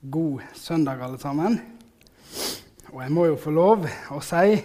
God 0.00 0.40
søndag, 0.54 1.00
alle 1.02 1.18
sammen. 1.18 1.56
Og 2.92 3.00
jeg 3.02 3.10
må 3.10 3.24
jo 3.26 3.38
få 3.42 3.50
lov 3.50 3.86
å 4.14 4.20
si 4.22 4.60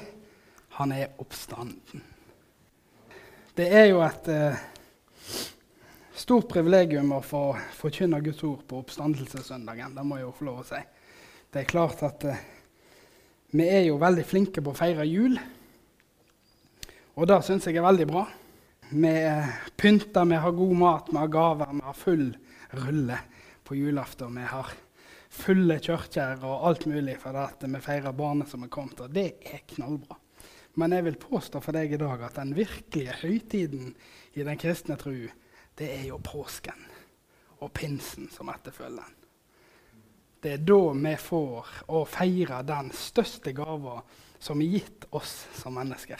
han 0.77 0.91
er 0.93 1.15
oppstanden. 1.17 2.03
Det 3.57 3.65
er 3.65 3.87
jo 3.89 4.03
et 4.05 4.29
eh, 4.29 4.59
stort 6.13 6.45
privilegium 6.53 7.15
å 7.17 7.23
få 7.25 7.41
forkynne 7.79 8.21
Guds 8.21 8.45
ord 8.45 8.61
på 8.69 8.83
oppstandelsessøndagen. 8.83 9.97
Det 9.97 10.05
må 10.05 10.21
jeg 10.21 10.27
jo 10.27 10.35
få 10.37 10.47
lov 10.51 10.61
å 10.61 10.67
si. 10.69 10.83
Det 11.49 11.63
er 11.63 11.71
klart 11.73 12.05
at 12.05 12.29
eh, 12.29 12.45
vi 13.57 13.67
er 13.73 13.87
jo 13.87 13.97
veldig 14.05 14.27
flinke 14.29 14.61
på 14.61 14.75
å 14.75 14.81
feire 14.83 15.09
jul. 15.09 15.41
Og 17.17 17.29
det 17.29 17.41
syns 17.49 17.65
jeg 17.65 17.81
er 17.81 17.89
veldig 17.89 18.09
bra. 18.13 18.27
Vi 18.93 19.17
eh, 19.17 19.59
pynter, 19.81 20.29
vi 20.29 20.45
har 20.45 20.57
god 20.61 20.79
mat, 20.85 21.09
vi 21.09 21.21
har 21.25 21.35
gaver, 21.41 21.73
vi 21.73 21.85
har 21.89 22.01
full 22.05 22.25
rulle 22.85 23.21
på 23.65 23.81
julaften. 23.81 24.37
Vi 24.37 24.49
har 24.53 24.75
fulle 25.33 25.79
kirker 25.81 26.43
og 26.45 26.67
alt 26.69 26.85
mulig 26.89 27.17
for 27.21 27.37
at 27.41 27.63
vi 27.65 27.81
feirer 27.83 28.15
barnet 28.15 28.51
som 28.51 28.65
er 28.65 28.71
kommet. 28.73 29.01
Og 29.01 29.13
det 29.13 29.27
er 29.49 29.65
knallbra. 29.75 30.19
Men 30.79 30.95
jeg 30.95 31.05
vil 31.05 31.19
påstå 31.21 31.61
for 31.61 31.75
deg 31.75 31.93
i 31.93 32.01
dag 32.01 32.21
at 32.25 32.39
den 32.39 32.55
virkelige 32.57 33.17
høytiden 33.21 33.91
i 34.33 34.45
den 34.45 34.57
kristne 34.61 34.97
tro, 34.97 35.13
det 35.77 35.89
er 35.89 36.07
jo 36.07 36.17
påsken 36.21 36.87
og 37.63 37.71
pinsen 37.73 38.29
som 38.33 38.49
etterfølger 38.53 39.03
den. 39.03 39.19
Det 40.43 40.51
er 40.57 40.63
da 40.67 40.79
vi 40.91 41.13
får 41.15 41.69
å 41.95 42.01
feire 42.09 42.57
den 42.67 42.89
største 42.91 43.53
gava 43.55 44.01
som 44.43 44.59
er 44.59 44.73
gitt 44.75 45.05
oss 45.15 45.45
som 45.55 45.77
mennesker. 45.77 46.19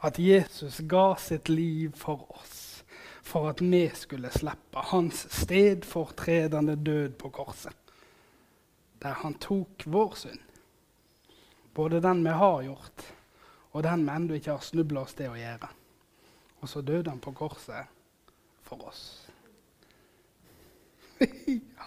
At 0.00 0.16
Jesus 0.16 0.78
ga 0.88 1.12
sitt 1.20 1.50
liv 1.52 1.92
for 1.98 2.24
oss, 2.38 2.80
for 3.20 3.50
at 3.50 3.60
vi 3.60 3.82
skulle 3.92 4.32
slippe 4.32 4.86
hans 4.94 5.26
stedfortredende 5.42 6.78
død 6.80 7.18
på 7.20 7.28
korset. 7.36 7.76
Der 9.00 9.16
han 9.22 9.34
tok 9.40 9.86
vår 9.86 10.14
synd, 10.14 10.42
både 11.74 12.02
den 12.04 12.24
vi 12.24 12.34
har 12.36 12.62
gjort, 12.62 13.04
og 13.72 13.84
den 13.86 14.04
vi 14.04 14.12
ennå 14.12 14.36
ikke 14.36 14.56
har 14.56 14.64
snubla 14.66 15.04
oss 15.06 15.16
til 15.16 15.32
å 15.32 15.38
gjøre. 15.38 15.70
Og 16.60 16.68
så 16.68 16.82
døde 16.84 17.10
han 17.10 17.22
på 17.22 17.32
korset 17.32 17.88
for 18.66 18.84
oss. 18.90 19.04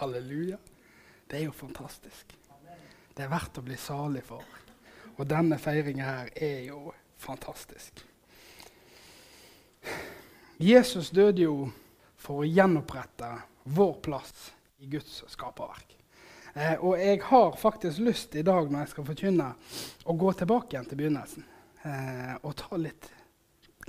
Halleluja. 0.00 0.58
Det 1.30 1.38
er 1.38 1.46
jo 1.46 1.54
fantastisk. 1.54 2.34
Det 3.14 3.22
er 3.22 3.30
verdt 3.30 3.58
å 3.58 3.64
bli 3.64 3.76
salig 3.78 4.24
for. 4.26 4.42
Og 5.14 5.26
denne 5.30 5.58
feiringa 5.62 6.04
her 6.08 6.32
er 6.34 6.64
jo 6.66 6.90
fantastisk. 7.22 8.02
Jesus 10.58 11.10
døde 11.14 11.44
jo 11.46 11.56
for 12.18 12.42
å 12.42 12.48
gjenopprette 12.48 13.30
vår 13.74 13.94
plass 14.02 14.50
i 14.82 14.90
Guds 14.90 15.22
skaperverk. 15.30 15.94
Eh, 16.54 16.74
og 16.78 17.00
jeg 17.00 17.22
har 17.22 17.56
faktisk 17.58 17.98
lyst 17.98 18.34
i 18.38 18.42
dag 18.46 18.68
når 18.70 18.84
jeg 18.84 18.88
skal 18.92 19.06
forkynne, 19.08 19.46
å 20.06 20.14
gå 20.18 20.32
tilbake 20.38 20.74
igjen 20.74 20.86
til 20.86 20.98
begynnelsen 21.00 21.44
eh, 21.82 22.34
og 22.42 22.54
ta 22.60 22.76
litt, 22.78 23.08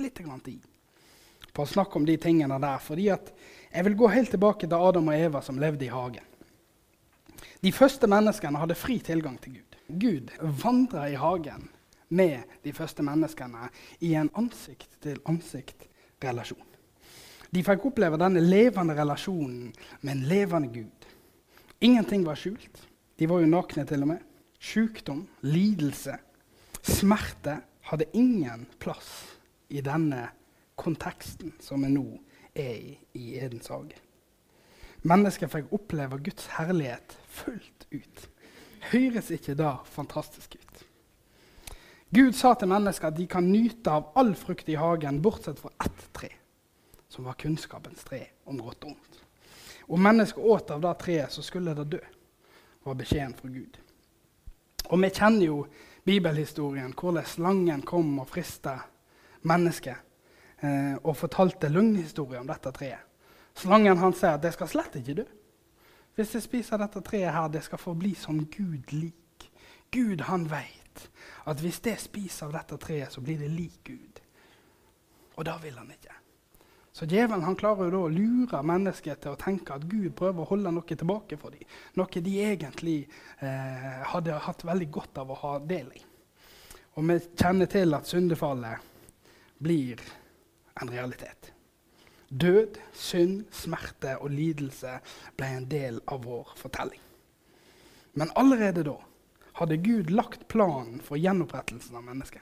litt 0.02 0.18
tid 0.18 0.62
på 1.54 1.64
å 1.64 1.70
snakke 1.70 1.96
om 2.00 2.06
de 2.08 2.18
tingene 2.18 2.60
der. 2.60 2.80
fordi 2.82 3.06
jeg 3.06 3.84
vil 3.86 3.96
gå 3.96 4.08
helt 4.08 4.30
tilbake 4.34 4.68
til 4.68 4.78
Adam 4.78 5.08
og 5.08 5.16
Eva 5.16 5.42
som 5.46 5.60
levde 5.62 5.86
i 5.86 5.94
hagen. 5.94 6.24
De 7.62 7.72
første 7.72 8.08
menneskene 8.08 8.60
hadde 8.60 8.76
fri 8.76 9.00
tilgang 9.00 9.38
til 9.42 9.54
Gud. 9.60 9.76
Gud 9.88 10.32
vandra 10.42 11.10
i 11.10 11.16
hagen 11.16 11.70
med 12.10 12.40
de 12.64 12.74
første 12.74 13.04
menneskene 13.06 13.70
i 14.02 14.14
en 14.18 14.30
ansikt-til-ansikt-relasjon. 14.34 16.66
De 17.54 17.64
fikk 17.64 17.86
oppleve 17.88 18.18
denne 18.20 18.40
levende 18.44 18.94
relasjonen 18.98 19.74
med 20.02 20.16
en 20.16 20.24
levende 20.28 20.68
Gud. 20.74 21.06
Ingenting 21.86 22.24
var 22.26 22.40
skjult. 22.40 22.80
De 23.20 23.28
var 23.30 23.44
jo 23.44 23.50
nakne 23.52 23.86
til 23.86 24.02
og 24.02 24.10
med. 24.16 24.22
Sykdom, 24.58 25.26
lidelse, 25.46 26.16
smerte, 26.82 27.60
hadde 27.86 28.08
ingen 28.18 28.64
plass 28.82 29.12
i 29.70 29.84
denne 29.86 30.24
konteksten 30.80 31.54
som 31.62 31.86
vi 31.86 31.92
nå 31.94 32.08
er 32.58 32.74
i 32.74 32.96
i 33.16 33.36
Edens 33.38 33.70
hage. 33.70 34.00
Mennesker 35.06 35.52
fikk 35.52 35.70
oppleve 35.76 36.18
Guds 36.26 36.48
herlighet 36.56 37.14
fullt 37.30 37.86
ut. 37.94 38.24
Høres 38.90 39.30
ikke 39.36 39.54
da 39.60 39.76
fantastisk 39.86 40.58
ut? 40.58 40.82
Gud 42.16 42.34
sa 42.38 42.56
til 42.58 42.72
mennesker 42.72 43.12
at 43.12 43.20
de 43.20 43.28
kan 43.30 43.46
nyte 43.52 43.94
av 43.94 44.10
all 44.18 44.34
frukt 44.40 44.70
i 44.72 44.80
hagen 44.80 45.22
bortsett 45.22 45.62
fra 45.62 45.72
ett 45.86 46.08
tre, 46.18 46.32
som 47.10 47.30
var 47.30 47.38
kunnskapens 47.38 48.06
tre 48.08 48.24
om 48.50 48.58
godt 48.62 48.88
og 48.88 48.96
ondt. 48.96 49.25
Om 49.88 50.02
mennesket 50.02 50.44
åt 50.44 50.72
av 50.72 50.82
det 50.82 50.94
treet, 51.00 51.32
så 51.32 51.44
skulle 51.46 51.76
det 51.78 51.90
dø, 51.92 52.02
var 52.84 52.98
beskjeden 52.98 53.36
fra 53.38 53.50
Gud. 53.50 53.78
Og 54.90 55.02
vi 55.02 55.10
kjenner 55.10 55.46
jo 55.46 55.60
bibelhistorien, 56.06 56.94
hvordan 56.94 57.26
slangen 57.26 57.82
kom 57.86 58.20
og 58.22 58.30
frista 58.30 58.78
mennesket 59.46 59.98
eh, 60.62 60.96
og 61.02 61.18
fortalte 61.18 61.70
løgnhistorier 61.70 62.42
om 62.42 62.50
dette 62.50 62.74
treet. 62.74 63.02
Slangen 63.56 64.02
han 64.02 64.14
sier 64.14 64.36
at 64.36 64.44
det 64.44 64.54
skal 64.54 64.70
slett 64.70 64.98
ikke 65.00 65.20
dø. 65.22 65.26
Hvis 66.16 66.34
jeg 66.36 66.46
spiser 66.46 66.80
dette 66.80 67.02
treet, 67.04 67.34
her, 67.34 67.48
det 67.52 67.64
skal 67.66 67.80
forbli 67.80 68.14
som 68.20 68.44
Gud 68.52 68.92
lik. 68.94 69.50
Gud 69.92 70.26
han 70.28 70.48
veit 70.52 71.08
at 71.46 71.62
hvis 71.62 71.82
det 71.84 71.98
spiser 72.02 72.48
av 72.48 72.56
dette 72.56 72.78
treet, 72.82 73.12
så 73.14 73.22
blir 73.24 73.40
det 73.40 73.52
lik 73.52 73.80
Gud. 73.88 74.22
Og 75.36 75.46
det 75.46 75.56
vil 75.64 75.78
han 75.78 75.92
ikke. 75.92 76.15
Så 76.96 77.06
djevelen 77.06 77.44
han 77.44 77.58
klarer 77.60 77.90
jo 77.90 77.92
da 77.92 78.00
å 78.06 78.12
lure 78.12 78.60
mennesket 78.64 79.20
til 79.26 79.34
å 79.34 79.40
tenke 79.40 79.76
at 79.76 79.84
Gud 79.84 80.14
prøver 80.16 80.46
å 80.46 80.48
holde 80.48 80.72
noe 80.72 80.96
tilbake 80.96 81.36
for 81.36 81.52
dem. 81.52 81.66
Noe 82.00 82.22
de 82.24 82.36
egentlig 82.40 83.02
eh, 83.44 83.98
hadde 84.14 84.38
hatt 84.46 84.62
veldig 84.64 84.86
godt 84.96 85.20
av 85.20 85.34
å 85.34 85.36
ha 85.42 85.50
del 85.60 85.90
i. 85.92 86.04
Og 86.96 87.10
vi 87.10 87.18
kjenner 87.36 87.68
til 87.68 87.98
at 87.98 88.08
syndefallet 88.08 88.86
blir 89.60 90.00
en 90.80 90.92
realitet. 90.94 91.50
Død, 92.32 92.80
synd, 92.96 93.42
smerte 93.52 94.14
og 94.22 94.32
lidelse 94.32 94.94
ble 95.36 95.50
en 95.52 95.68
del 95.68 96.00
av 96.08 96.24
vår 96.24 96.54
fortelling. 96.62 97.02
Men 98.16 98.32
allerede 98.40 98.86
da 98.88 98.96
hadde 99.60 99.82
Gud 99.84 100.16
lagt 100.16 100.48
planen 100.48 101.04
for 101.04 101.20
gjenopprettelsen 101.20 102.00
av 102.00 102.08
mennesket. 102.08 102.40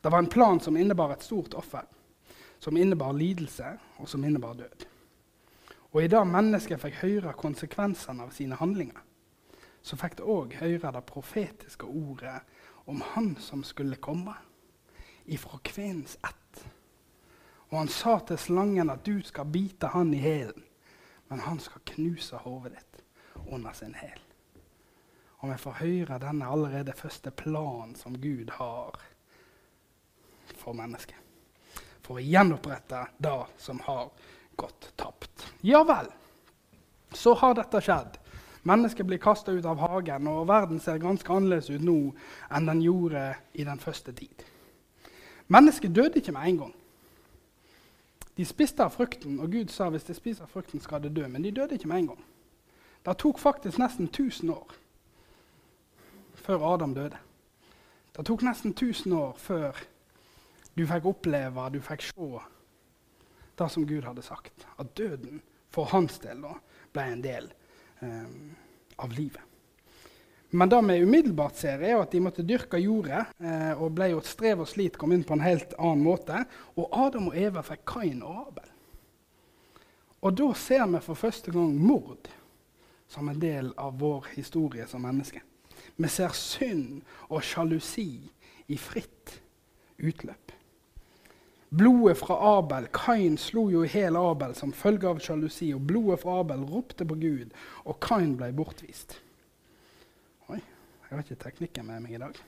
Det 0.00 0.08
var 0.08 0.24
en 0.24 0.32
plan 0.32 0.56
som 0.60 0.80
innebar 0.80 1.12
et 1.12 1.28
stort 1.28 1.52
offer 1.60 1.84
som 2.64 2.76
innebar 2.76 3.12
lidelse, 3.12 3.78
og 3.98 4.08
som 4.08 4.24
innebar 4.24 4.54
død. 4.54 4.86
Og 5.92 6.04
i 6.04 6.08
det 6.08 6.22
mennesket 6.26 6.80
fikk 6.80 7.02
høre 7.02 7.34
konsekvensene 7.36 8.24
av 8.24 8.30
sine 8.32 8.56
handlinger, 8.56 9.02
så 9.84 9.98
fikk 10.00 10.16
det 10.16 10.28
òg 10.32 10.54
høre 10.62 10.92
det 10.96 11.02
profetiske 11.04 11.84
ordet 11.84 12.38
om 12.88 13.02
Han 13.12 13.34
som 13.36 13.64
skulle 13.64 14.00
komme, 14.00 14.32
ifra 15.24 15.58
kvinnens 15.64 16.16
ett. 16.24 16.64
Og 17.68 17.78
han 17.78 17.88
sa 17.88 18.18
til 18.18 18.38
slangen 18.38 18.90
at 18.90 19.04
du 19.06 19.20
skal 19.24 19.48
bite 19.48 19.88
han 19.92 20.14
i 20.14 20.20
hælen, 20.20 20.64
men 21.28 21.40
han 21.40 21.60
skal 21.60 21.84
knuse 21.84 22.36
hodet 22.44 22.72
ditt 22.76 23.02
under 23.46 23.72
sin 23.72 23.94
hæl. 23.94 24.20
Og 25.38 25.50
vi 25.50 25.58
får 25.58 25.80
høre 25.80 26.18
denne 26.20 26.48
allerede 26.48 26.92
første 26.96 27.30
planen 27.30 27.96
som 27.96 28.16
Gud 28.20 28.52
har 28.56 29.00
for 30.56 30.72
mennesket 30.72 31.23
for 32.04 32.20
å 32.20 32.24
gjenopprette 32.24 33.06
det 33.18 33.38
som 33.58 33.80
har 33.86 34.10
gått 34.60 34.90
tapt. 35.00 35.48
Ja 35.60 35.82
vel, 35.88 36.10
så 37.16 37.34
har 37.40 37.56
dette 37.56 37.80
skjedd. 37.80 38.20
Mennesket 38.64 39.06
blir 39.06 39.20
kasta 39.20 39.52
ut 39.52 39.66
av 39.68 39.80
hagen, 39.80 40.28
og 40.28 40.46
verden 40.48 40.80
ser 40.80 41.02
ganske 41.02 41.32
annerledes 41.32 41.68
ut 41.70 41.84
nå 41.84 41.98
enn 42.48 42.68
den 42.70 42.80
gjorde 42.84 43.26
i 43.52 43.66
den 43.66 43.80
første 43.80 44.12
tid. 44.16 44.44
Mennesket 45.52 45.92
døde 45.92 46.20
ikke 46.20 46.32
med 46.32 46.48
en 46.48 46.60
gang. 46.62 46.72
De 48.34 48.44
spiste 48.48 48.82
av 48.82 48.94
frukten, 48.96 49.36
og 49.40 49.52
Gud 49.52 49.70
sa 49.70 49.90
hvis 49.92 50.08
de 50.08 50.16
spiser 50.16 50.48
frukten, 50.50 50.80
skal 50.80 51.02
de 51.04 51.12
dø. 51.12 51.26
Men 51.28 51.44
de 51.44 51.52
døde 51.54 51.76
ikke 51.76 51.88
med 51.88 52.02
en 52.02 52.08
gang. 52.14 52.24
Det 53.04 53.16
tok 53.20 53.38
faktisk 53.38 53.78
nesten 53.78 54.08
1000 54.08 54.50
år 54.50 54.72
før 56.44 56.64
Adam 56.74 56.94
døde. 56.96 57.20
Det 58.16 58.24
tok 58.26 58.42
nesten 58.42 58.72
1000 58.72 59.12
år 59.12 59.36
før 59.38 59.84
du 60.74 60.84
fikk 60.90 61.06
oppleve, 61.06 61.68
du 61.70 61.80
fikk 61.82 62.04
se 62.08 62.28
det 63.54 63.70
som 63.70 63.86
Gud 63.86 64.04
hadde 64.04 64.22
sagt. 64.26 64.66
At 64.78 64.94
døden 64.98 65.42
for 65.74 65.90
hans 65.94 66.18
del 66.22 66.42
da, 66.42 66.54
ble 66.94 67.08
en 67.10 67.22
del 67.22 67.50
um, 68.00 68.54
av 69.02 69.14
livet. 69.14 69.42
Men 70.54 70.70
det 70.70 70.82
vi 70.86 71.00
umiddelbart 71.02 71.56
ser, 71.58 71.82
er 71.82 71.98
at 71.98 72.12
de 72.14 72.20
måtte 72.22 72.44
dyrke 72.46 72.78
jordet 72.78 73.24
eh, 73.42 73.72
og 73.74 73.96
ble 73.96 74.12
jo 74.12 74.20
strev 74.22 74.60
og 74.62 74.68
slit, 74.70 74.94
kom 74.94 75.10
inn 75.10 75.24
på 75.26 75.34
en 75.34 75.42
helt 75.42 75.74
annen 75.80 76.04
måte. 76.06 76.44
Og 76.78 76.94
Adam 76.94 77.32
og 77.32 77.38
Eva 77.42 77.64
fikk 77.66 77.82
Kain 77.90 78.20
og 78.22 78.36
Abel. 78.44 78.68
Og 80.22 80.36
da 80.38 80.46
ser 80.54 80.86
vi 80.92 81.00
for 81.02 81.18
første 81.18 81.50
gang 81.50 81.74
mord 81.74 82.30
som 83.10 83.28
en 83.28 83.42
del 83.42 83.72
av 83.74 83.98
vår 83.98 84.30
historie 84.36 84.86
som 84.86 85.02
menneske. 85.02 85.42
Vi 85.98 86.10
ser 86.10 86.38
synd 86.38 87.02
og 87.26 87.42
sjalusi 87.42 88.08
i 88.70 88.78
fritt 88.78 89.34
utløp. 89.98 90.54
Blodet 91.74 92.18
fra 92.18 92.36
Abel 92.58 92.86
Kain 92.94 93.38
slo 93.38 93.64
jo 93.72 93.80
i 93.82 93.88
hjel 93.90 94.14
Abel 94.14 94.52
som 94.54 94.70
følge 94.70 95.08
av 95.10 95.18
sjalusi, 95.18 95.72
og 95.74 95.82
blodet 95.88 96.20
fra 96.22 96.36
Abel 96.44 96.60
ropte 96.70 97.06
på 97.08 97.16
Gud, 97.18 97.54
og 97.82 97.96
Kain 98.04 98.36
ble 98.38 98.52
bortvist. 98.54 99.16
Oi, 100.46 100.60
Jeg 100.60 101.10
har 101.10 101.24
ikke 101.24 101.40
teknikken 101.42 101.88
med 101.88 102.04
meg 102.04 102.14
i 102.14 102.20
dag. 102.22 102.38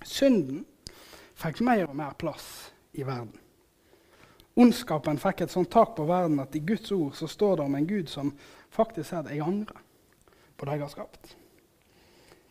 Synden 0.00 0.62
fikk 1.36 1.60
mer 1.66 1.90
og 1.90 1.96
mer 1.98 2.16
plass 2.16 2.70
i 2.96 3.04
verden. 3.04 3.36
Ondskapen 4.56 5.20
fikk 5.20 5.44
et 5.44 5.52
sånt 5.52 5.70
tak 5.70 5.92
på 5.98 6.06
verden 6.08 6.40
at 6.40 6.56
i 6.56 6.64
Guds 6.64 6.88
ord 6.96 7.12
så 7.20 7.28
står 7.28 7.58
det 7.58 7.66
om 7.68 7.76
en 7.76 7.90
Gud 7.90 8.08
som 8.08 8.32
faktisk 8.72 9.10
sier 9.10 9.20
at 9.20 9.30
'jeg 9.30 9.44
angrer 9.44 9.82
på 10.56 10.64
det 10.64 10.72
jeg 10.72 10.80
har 10.80 10.88
skapt'. 10.88 11.34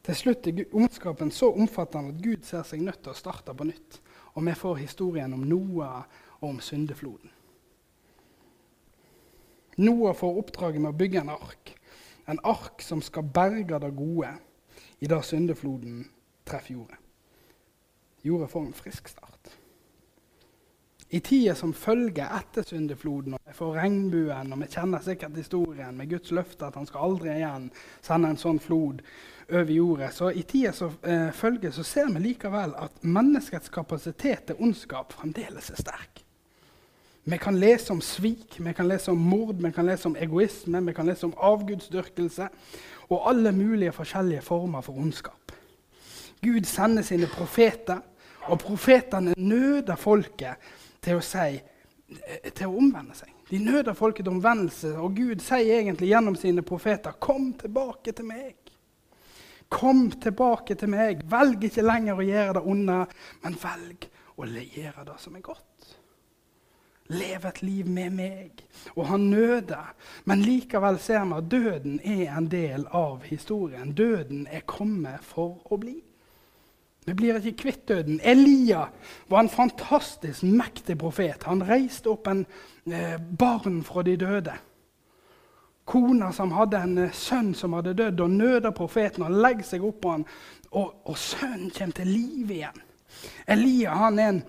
Til 0.03 0.15
slutt 0.15 0.47
er 0.47 0.63
ondskapen 0.73 1.31
så 1.31 1.51
omfattende 1.51 2.13
at 2.13 2.21
Gud 2.23 2.43
ser 2.43 2.63
seg 2.63 2.81
nødt 2.81 3.01
til 3.01 3.11
å 3.11 3.15
starte 3.15 3.53
på 3.53 3.63
nytt. 3.63 4.01
Og 4.37 4.45
vi 4.45 4.53
får 4.53 4.75
historien 4.75 5.33
om 5.33 5.45
Noah 5.49 6.03
og 6.39 6.49
om 6.49 6.59
syndefloden. 6.61 7.31
Noah 9.77 10.13
får 10.15 10.37
oppdraget 10.41 10.81
med 10.81 10.93
å 10.93 10.97
bygge 10.97 11.23
en 11.23 11.33
ark. 11.33 11.73
En 12.29 12.41
ark 12.45 12.81
som 12.85 13.01
skal 13.01 13.25
berge 13.33 13.79
det 13.81 13.93
gode 13.97 14.29
i 14.99 15.09
det 15.09 15.21
syndefloden 15.25 16.03
treffer 16.45 16.75
jordet. 16.75 16.99
Jordet 18.21 18.49
får 18.51 18.65
en 18.65 18.77
frisk 18.77 19.09
start. 19.09 19.55
I 21.09 21.21
tida 21.23 21.55
som 21.55 21.71
følger 21.73 22.27
etter 22.35 22.65
syndefloden, 22.67 23.37
og 23.37 23.39
vi 23.47 23.53
får 23.55 23.77
regnbuen, 23.77 24.51
og 24.53 24.59
vi 24.59 24.67
kjenner 24.73 25.01
sikkert 25.05 25.37
historien 25.39 25.95
med 25.97 26.09
Guds 26.11 26.33
løfte 26.35 26.67
at 26.67 26.75
han 26.75 26.89
skal 26.89 27.05
aldri 27.07 27.31
igjen 27.37 27.69
sende 28.03 28.33
en 28.33 28.41
sånn 28.41 28.59
flod 28.59 28.99
over 29.51 29.71
jordet, 29.71 30.13
så 30.13 30.29
i 30.31 30.41
tida 30.43 30.73
som 30.75 30.91
eh, 31.03 31.31
følger, 31.31 31.71
så 31.71 31.83
ser 31.83 32.09
vi 32.13 32.19
likevel 32.19 32.73
at 32.77 33.03
menneskets 33.03 33.69
kapasitet 33.69 34.49
til 34.49 34.59
ondskap 34.59 35.13
fremdeles 35.15 35.69
er 35.71 35.79
sterk. 35.79 36.23
Vi 37.27 37.37
kan 37.37 37.57
lese 37.59 37.91
om 37.91 38.01
svik, 38.01 38.55
vi 38.59 38.73
kan 38.73 38.87
lese 38.87 39.11
om 39.11 39.19
mord, 39.19 39.55
vi 39.59 39.71
kan 39.71 39.85
lese 39.85 40.07
om 40.07 40.15
egoisme, 40.15 40.79
vi 40.85 40.93
kan 40.95 41.07
lese 41.07 41.27
om 41.27 41.33
avgudsdyrkelse 41.37 42.47
og 43.09 43.29
alle 43.29 43.51
mulige 43.51 43.91
forskjellige 43.91 44.41
former 44.41 44.81
for 44.81 44.99
ondskap. 44.99 45.51
Gud 46.43 46.63
sender 46.63 47.03
sine 47.03 47.27
profeter, 47.27 47.99
og 48.47 48.59
profetene 48.59 49.33
nøder 49.37 49.95
folket 49.99 50.55
til 51.03 51.19
å, 51.19 51.23
si, 51.23 51.57
til 52.55 52.69
å 52.69 52.77
omvende 52.79 53.15
seg. 53.17 53.33
De 53.49 53.59
nøder 53.63 53.95
folket 53.95 54.23
til 54.23 54.35
omvendelse, 54.37 54.93
og 54.95 55.15
Gud 55.15 55.43
sier 55.43 55.81
egentlig 55.81 56.13
gjennom 56.13 56.35
sine 56.35 56.61
profeter, 56.61 57.11
'Kom 57.11 57.53
tilbake 57.53 58.11
til 58.11 58.25
meg'. 58.25 58.66
Kom 59.69 60.09
tilbake 60.11 60.77
til 60.79 60.91
meg. 60.91 61.23
Velg 61.27 61.67
ikke 61.67 61.85
lenger 61.85 62.19
å 62.19 62.27
gjøre 62.27 62.57
det 62.59 62.65
onde, 62.73 62.99
men 63.43 63.57
velg 63.61 64.09
å 64.37 64.47
gjøre 64.47 65.07
det 65.07 65.17
som 65.19 65.35
er 65.35 65.45
godt. 65.45 65.95
Lev 67.07 67.45
et 67.47 67.61
liv 67.63 67.87
med 67.87 68.15
meg. 68.15 68.63
Og 68.95 69.05
han 69.07 69.29
nøder. 69.31 69.93
Men 70.25 70.43
likevel 70.43 70.99
ser 70.99 71.23
vi 71.23 71.37
at 71.37 71.51
døden 71.51 71.99
er 72.03 72.35
en 72.35 72.49
del 72.51 72.83
av 72.91 73.23
historien. 73.27 73.93
Døden 73.95 74.47
er 74.51 74.67
kommet 74.67 75.23
for 75.23 75.61
å 75.71 75.79
bli. 75.79 75.95
Vi 77.07 77.15
blir 77.15 77.39
ikke 77.39 77.61
kvitt 77.61 77.85
døden. 77.87 78.19
Elia 78.19 78.89
var 79.31 79.39
en 79.39 79.49
fantastisk 79.49 80.43
mektig 80.43 80.97
profet. 80.99 81.47
Han 81.47 81.63
reiste 81.63 82.11
opp 82.11 82.27
en 82.27 82.43
eh, 82.91 83.15
barn 83.15 83.79
fra 83.87 84.03
de 84.03 84.17
døde. 84.19 84.57
Kona 85.87 86.33
som 86.35 86.51
hadde 86.51 86.81
en 86.83 86.97
eh, 87.05 87.15
sønn 87.15 87.53
som 87.55 87.77
hadde 87.77 87.95
dødd, 87.95 88.19
og 88.25 88.35
nøder 88.35 88.75
profeten. 88.75 89.23
og 89.23 89.39
legger 89.39 89.63
seg 89.63 89.87
opp 89.87 90.01
på 90.03 90.17
han, 90.17 90.27
og, 90.71 90.93
og 91.07 91.17
sønnen 91.17 91.71
kommer 91.71 91.95
til 92.01 92.11
live 92.11 92.59
igjen. 92.59 92.85
Elia 93.47 93.95
han 93.95 94.19
er 94.19 94.31
en 94.33 94.43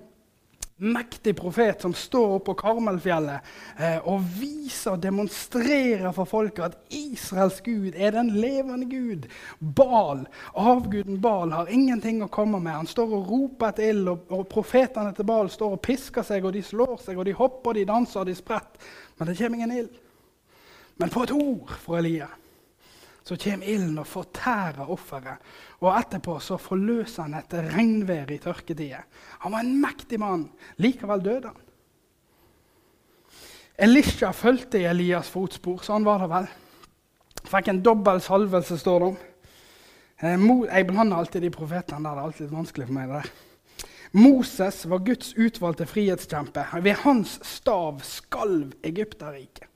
mektig 0.79 1.37
profet 1.37 1.83
som 1.83 1.95
står 1.95 2.35
oppe 2.37 2.51
på 2.51 2.55
Karmelfjellet 2.61 3.47
eh, 3.79 3.99
og 4.07 4.23
viser 4.39 4.95
og 4.95 5.03
demonstrerer 5.03 6.11
for 6.15 6.29
folket 6.31 6.69
at 6.69 6.95
Israels 6.95 7.59
Gud 7.67 7.95
er 7.95 8.15
den 8.15 8.31
levende 8.39 8.87
Gud. 8.91 9.27
Bal, 9.59 10.25
avguden 10.55 11.21
Bal, 11.23 11.55
har 11.55 11.71
ingenting 11.71 12.23
å 12.23 12.31
komme 12.31 12.61
med. 12.63 12.77
Han 12.81 12.91
står 12.91 13.15
og 13.19 13.31
roper 13.31 13.73
etter 13.73 13.91
ild, 13.93 14.11
og, 14.11 14.27
og 14.35 14.47
profetene 14.51 15.15
til 15.15 15.27
Bal 15.31 15.51
står 15.55 15.79
og 15.79 15.83
pisker 15.87 16.27
seg, 16.27 16.47
og 16.47 16.55
de 16.55 16.67
slår 16.67 16.99
seg, 17.07 17.19
og 17.19 17.27
de 17.27 17.39
hopper, 17.39 17.79
de 17.79 17.89
danser, 17.89 18.23
og 18.23 18.31
de 18.31 18.39
spretter. 18.39 18.95
Men 19.19 19.31
det 19.31 19.39
kommer 19.41 19.59
ingen 19.63 19.79
ild. 19.81 20.05
Men 20.99 21.11
på 21.15 21.23
et 21.25 21.33
ord 21.35 21.73
fra 21.79 21.99
Elia 22.01 22.29
så 23.29 23.37
kommer 23.37 23.69
ilden 23.69 23.99
og 24.01 24.07
fortærer 24.09 24.89
offeret. 24.89 25.43
Og 25.85 25.91
etterpå 25.93 26.39
så 26.41 26.57
forløser 26.57 27.27
han 27.27 27.37
et 27.37 27.57
regnvær 27.75 28.31
i 28.33 28.39
tørketider. 28.41 29.05
Han 29.45 29.53
var 29.53 29.67
en 29.67 29.81
mektig 29.83 30.21
mann. 30.23 30.47
Likevel 30.81 31.25
døde 31.25 31.51
han. 31.51 31.65
Elisha 33.79 34.33
fulgte 34.35 34.81
i 34.81 34.89
Elias' 34.91 35.31
fotspor, 35.31 35.85
sånn 35.87 36.07
var 36.09 36.25
det 36.25 36.31
vel. 36.33 36.49
Fikk 37.47 37.69
en 37.71 37.83
dobbel 37.85 38.19
salvelse, 38.25 38.79
står 38.81 38.99
det 38.99 39.11
om. 39.13 39.21
Eh, 40.19 40.49
jeg 40.73 40.89
blander 40.89 41.21
alltid 41.21 41.45
de 41.47 41.53
profetene 41.55 42.03
der. 42.09 42.17
Det 42.17 42.25
er 42.25 42.31
alltid 42.31 42.57
vanskelig 42.57 42.89
for 42.89 42.97
meg. 42.97 43.09
det 43.09 43.21
der. 43.21 43.31
Moses 44.19 44.87
var 44.89 45.05
Guds 45.05 45.35
utvalgte 45.37 45.87
frihetskjempe. 45.87 46.65
Ved 46.83 47.05
hans 47.05 47.39
stav 47.47 48.01
skalv 48.03 48.73
Egypterriket. 48.83 49.69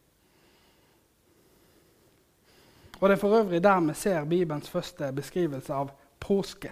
Og 3.02 3.08
det 3.08 3.16
er 3.16 3.20
for 3.20 3.34
øvrig 3.34 3.58
der 3.62 3.80
vi 3.82 3.94
ser 3.98 4.24
Bibelens 4.24 4.70
første 4.70 5.08
beskrivelse 5.12 5.74
av 5.74 5.90
påske. 6.22 6.70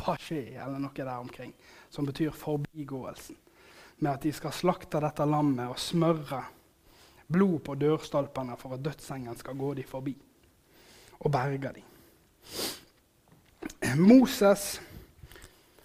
Pasje, 0.00 0.56
eller 0.58 0.80
noe 0.80 0.96
der 0.96 1.20
omkring, 1.20 1.52
som 1.90 2.06
betyr 2.08 2.32
forbigåelsen. 2.34 3.36
Med 3.98 4.10
at 4.10 4.24
de 4.24 4.32
skal 4.32 4.52
slakte 4.52 4.98
dette 4.98 5.26
lammet 5.28 5.68
og 5.70 5.78
smøre 5.78 6.40
blod 7.30 7.60
på 7.62 7.76
dørstolpene 7.78 8.56
for 8.58 8.74
at 8.74 8.82
dødsengelen 8.82 9.38
skal 9.38 9.54
gå 9.60 9.74
de 9.78 9.84
forbi 9.86 10.16
og 11.20 11.30
berge 11.30 11.74
de. 11.76 11.84
Moses, 14.00 14.80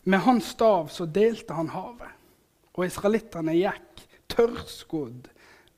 med 0.03 0.23
hans 0.25 0.55
stav 0.55 0.89
så 0.89 1.05
delte 1.05 1.53
han 1.53 1.69
havet, 1.69 2.09
og 2.73 2.85
israelittene 2.87 3.59
gikk 3.59 4.05
tørrskodd 4.31 5.29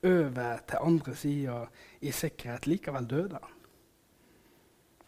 over 0.08 0.64
til 0.64 0.88
andre 0.88 1.16
sida 1.18 1.60
i 2.00 2.14
sikkerhet. 2.14 2.70
Likevel 2.70 3.10
døde 3.10 3.42
han. 3.42 3.57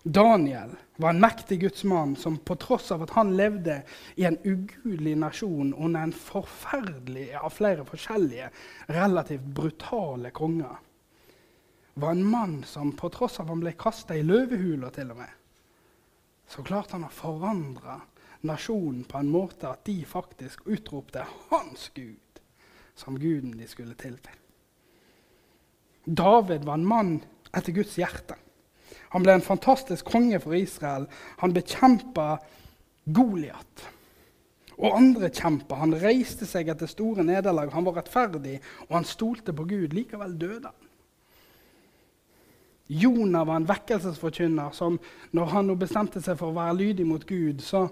Daniel 0.02 0.76
var 0.97 1.11
en 1.11 1.20
mektig 1.20 1.61
gudsmann 1.61 2.17
som 2.17 2.38
på 2.38 2.56
tross 2.56 2.93
av 2.93 3.02
at 3.05 3.11
han 3.11 3.35
levde 3.37 3.82
i 4.17 4.25
en 4.25 4.38
ugudelig 4.44 5.17
nasjon 5.20 5.75
under 5.75 6.06
en 6.06 6.14
forferdelig 6.17 7.35
av 7.37 7.52
flere 7.52 7.85
forskjellige, 7.85 8.49
relativt 8.88 9.44
brutale 9.44 10.32
konger, 10.32 10.79
var 11.94 12.11
en 12.11 12.25
mann 12.25 12.62
som 12.64 12.94
på 12.97 13.11
tross 13.12 13.41
av 13.41 13.47
at 13.47 13.55
han 13.55 13.64
ble 13.64 13.75
kasta 13.76 14.17
i 14.17 14.25
løvehula, 14.25 14.88
til 14.94 15.12
og 15.12 15.20
med, 15.20 15.37
så 16.49 16.64
klarte 16.64 16.97
han 16.97 17.04
å 17.04 17.12
forandre 17.12 18.00
nasjonen 18.49 19.04
på 19.04 19.21
en 19.21 19.33
måte 19.33 19.69
at 19.69 19.85
de 19.85 20.00
faktisk 20.09 20.64
utropte 20.64 21.26
hans 21.50 21.90
gud 21.95 22.40
som 22.97 23.19
guden 23.21 23.52
de 23.59 23.69
skulle 23.69 23.95
tilbe. 24.00 24.33
David 26.04 26.64
var 26.64 26.80
en 26.80 26.88
mann 26.88 27.19
etter 27.52 27.76
Guds 27.76 27.99
hjerte. 28.00 28.38
Han 29.11 29.25
ble 29.25 29.35
en 29.38 29.45
fantastisk 29.45 30.07
konge 30.07 30.38
for 30.43 30.55
Israel. 30.55 31.09
Han 31.43 31.55
bekjempa 31.55 32.37
Goliat 33.11 33.88
og 34.81 34.95
andre 34.97 35.29
kjemper. 35.35 35.81
Han 35.83 35.97
reiste 36.00 36.47
seg 36.49 36.71
etter 36.73 36.88
store 36.88 37.25
nederlag. 37.26 37.73
Han 37.75 37.87
var 37.88 37.99
rettferdig, 38.00 38.61
og 38.88 38.95
han 39.00 39.09
stolte 39.09 39.52
på 39.57 39.67
Gud. 39.69 39.97
Likevel 39.97 40.37
døde 40.40 40.71
han. 40.71 40.87
Jonah 42.90 43.47
var 43.47 43.61
en 43.61 43.69
vekkelsesforkynner 43.69 44.73
som 44.75 44.97
når 45.37 45.52
han 45.52 45.69
nå 45.71 45.76
bestemte 45.79 46.23
seg 46.25 46.38
for 46.40 46.50
å 46.50 46.57
være 46.57 46.79
lydig 46.81 47.05
mot 47.07 47.23
Gud, 47.23 47.62
så 47.62 47.85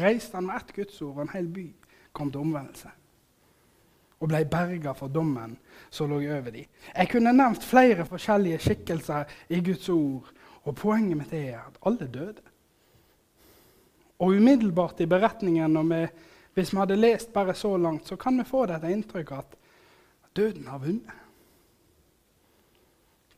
reiste 0.00 0.34
han 0.34 0.48
med 0.48 0.58
ett 0.58 0.72
gudsord, 0.74 1.12
og 1.14 1.22
en 1.22 1.34
hel 1.36 1.46
by 1.46 1.68
kom 2.16 2.32
til 2.34 2.42
omvendelse 2.42 2.90
og 4.20 4.30
ble 4.30 4.44
berga 4.48 4.94
for 4.96 5.12
dommen 5.12 5.56
som 5.90 6.10
lå 6.10 6.22
over 6.24 6.50
dem. 6.50 6.68
Jeg 6.94 7.10
kunne 7.10 7.34
nevnt 7.36 7.64
flere 7.64 8.06
forskjellige 8.08 8.62
skikkelser 8.64 9.32
i 9.52 9.60
Guds 9.64 9.88
ord, 9.92 10.30
og 10.64 10.76
poenget 10.76 11.18
mitt 11.18 11.34
er 11.36 11.60
at 11.60 11.76
alle 11.86 12.08
døde. 12.08 12.42
Og 14.18 14.38
umiddelbart 14.38 15.00
i 15.00 15.06
beretningen, 15.06 15.76
vi, 15.90 16.06
hvis 16.54 16.72
vi 16.72 16.80
hadde 16.80 16.96
lest 16.96 17.32
bare 17.32 17.54
så 17.54 17.76
langt, 17.76 18.08
så 18.08 18.16
kan 18.16 18.38
vi 18.38 18.48
få 18.48 18.64
dette 18.66 18.90
inntrykket 18.90 19.38
at 19.38 19.56
døden 20.36 20.66
har 20.66 20.78
vunnet. 20.78 21.22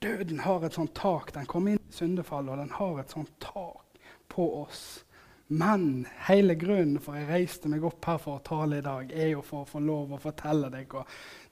Døden 0.02 0.38
har 0.38 0.62
et 0.62 0.75
sånt 0.78 0.94
tak. 0.94 1.35
Den 1.35 1.47
kom 1.50 1.66
inn 1.66 1.80
i 1.82 1.92
syndefallet, 1.92 2.52
og 2.52 2.62
den 2.62 2.70
har 2.76 3.00
et 3.00 3.11
sånt 3.11 3.32
tak 3.42 3.99
på 4.30 4.47
oss 4.61 5.04
men 5.49 6.07
hele 6.28 6.55
grunnen 6.61 7.00
for 7.00 7.17
jeg 7.17 7.28
reiste 7.28 7.71
meg 7.73 7.85
opp 7.88 8.05
her 8.05 8.19
for 8.21 8.37
å 8.37 8.45
tale 8.45 8.81
i 8.81 8.85
dag, 8.85 9.12
er 9.12 9.33
jo 9.33 9.45
for 9.45 9.64
å 9.64 9.69
få 9.69 9.81
lov 9.81 10.12
å 10.12 10.21
fortelle 10.21 10.69
deg 10.73 10.93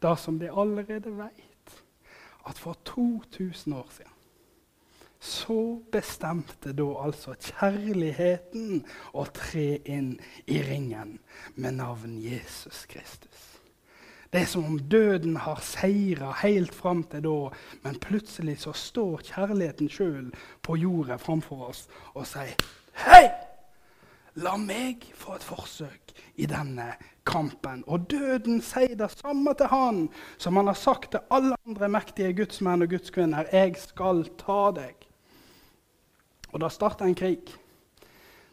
det 0.04 0.16
som 0.20 0.40
de 0.40 0.50
allerede 0.52 1.14
vet. 1.16 1.78
At 2.46 2.60
for 2.60 2.76
2000 2.84 3.72
år 3.72 3.88
siden 3.96 4.12
så 5.26 5.80
bestemte 5.90 6.74
da 6.76 6.86
altså 7.02 7.34
kjærligheten 7.40 8.84
å 9.16 9.24
tre 9.34 9.80
inn 9.88 10.12
i 10.44 10.60
ringen 10.62 11.16
med 11.56 11.80
navn 11.80 12.18
Jesus 12.20 12.84
Kristus. 12.86 13.56
Det 14.30 14.42
er 14.42 14.50
som 14.50 14.66
om 14.68 14.78
døden 14.78 15.38
har 15.40 15.62
seira 15.64 16.34
helt 16.42 16.74
fram 16.74 17.02
til 17.08 17.24
da, 17.24 17.38
men 17.82 17.98
plutselig 18.02 18.60
så 18.66 18.76
står 18.76 19.24
kjærligheten 19.32 19.90
sjøl 19.90 20.30
på 20.62 20.76
jordet 20.84 21.20
framfor 21.22 21.70
oss 21.70 21.86
og 22.12 22.26
sier 22.28 22.54
Hei! 23.06 23.55
La 24.36 24.58
meg 24.60 25.06
få 25.16 25.38
et 25.38 25.44
forsøk 25.44 26.10
i 26.36 26.44
denne 26.50 26.90
kampen. 27.24 27.80
Og 27.88 28.04
døden 28.10 28.60
sier 28.60 28.92
det 28.98 29.08
samme 29.14 29.54
til 29.56 29.70
han 29.72 30.02
som 30.36 30.58
han 30.60 30.68
har 30.68 30.76
sagt 30.76 31.14
til 31.14 31.24
alle 31.32 31.56
andre 31.64 31.88
mektige 31.88 32.34
gudsmenn 32.36 32.84
og 32.84 32.90
gudskvinner. 32.92 33.48
Jeg 33.48 33.78
skal 33.80 34.26
ta 34.36 34.58
deg. 34.76 35.06
Og 36.52 36.60
da 36.60 36.68
starter 36.72 37.08
en 37.08 37.16
krig 37.16 37.54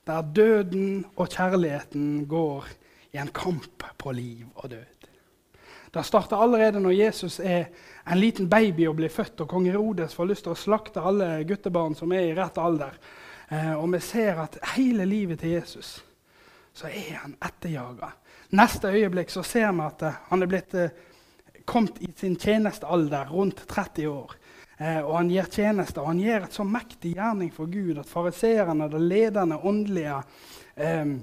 der 0.08 0.24
døden 0.36 1.06
og 1.16 1.30
kjærligheten 1.32 2.26
går 2.28 2.66
i 3.14 3.20
en 3.20 3.32
kamp 3.36 3.84
på 3.98 4.12
liv 4.12 4.48
og 4.56 4.72
død. 4.72 5.08
Det 5.94 6.06
starter 6.06 6.38
allerede 6.38 6.80
når 6.80 6.96
Jesus 6.98 7.40
er 7.40 7.66
en 8.12 8.18
liten 8.18 8.50
baby 8.50 8.88
og 8.88 8.96
blir 8.98 9.12
født, 9.14 9.42
og 9.42 9.48
kong 9.48 9.68
Herodes 9.70 10.16
får 10.16 10.28
lyst 10.32 10.48
til 10.48 10.56
å 10.56 10.60
slakte 10.60 11.04
alle 11.04 11.44
guttebarn 11.48 11.96
som 11.96 12.12
er 12.12 12.32
i 12.32 12.34
rett 12.36 12.58
alder. 12.58 12.98
Eh, 13.50 13.74
og 13.74 13.92
vi 13.94 14.00
ser 14.04 14.42
at 14.44 14.58
hele 14.76 15.06
livet 15.06 15.40
til 15.40 15.58
Jesus 15.58 15.98
så 16.74 16.90
er 16.90 17.20
han 17.22 17.36
etterjaga. 17.38 18.10
Neste 18.58 18.90
øyeblikk 18.90 19.30
så 19.30 19.44
ser 19.46 19.72
vi 19.72 19.86
at 19.86 20.06
eh, 20.06 20.22
han 20.30 20.46
er 20.46 20.50
blitt 20.50 20.74
eh, 20.78 20.96
kommet 21.66 22.02
i 22.02 22.10
sin 22.18 22.36
tjenestealder, 22.36 23.30
rundt 23.32 23.66
30 23.68 24.08
år. 24.10 24.40
Og 24.84 25.14
han 25.16 25.30
gir 25.30 25.46
tjeneste, 25.48 26.02
og 26.02 26.10
han 26.10 26.20
gjør 26.20 26.44
et 26.44 26.56
så 26.58 26.64
mektig 26.68 27.14
gjerning 27.14 27.52
for 27.54 27.70
Gud 27.72 28.02
at 28.02 28.10
fariseerne, 28.10 28.90
det 28.92 29.00
ledende 29.00 29.60
åndelige 29.64 30.18
eh, 30.76 31.14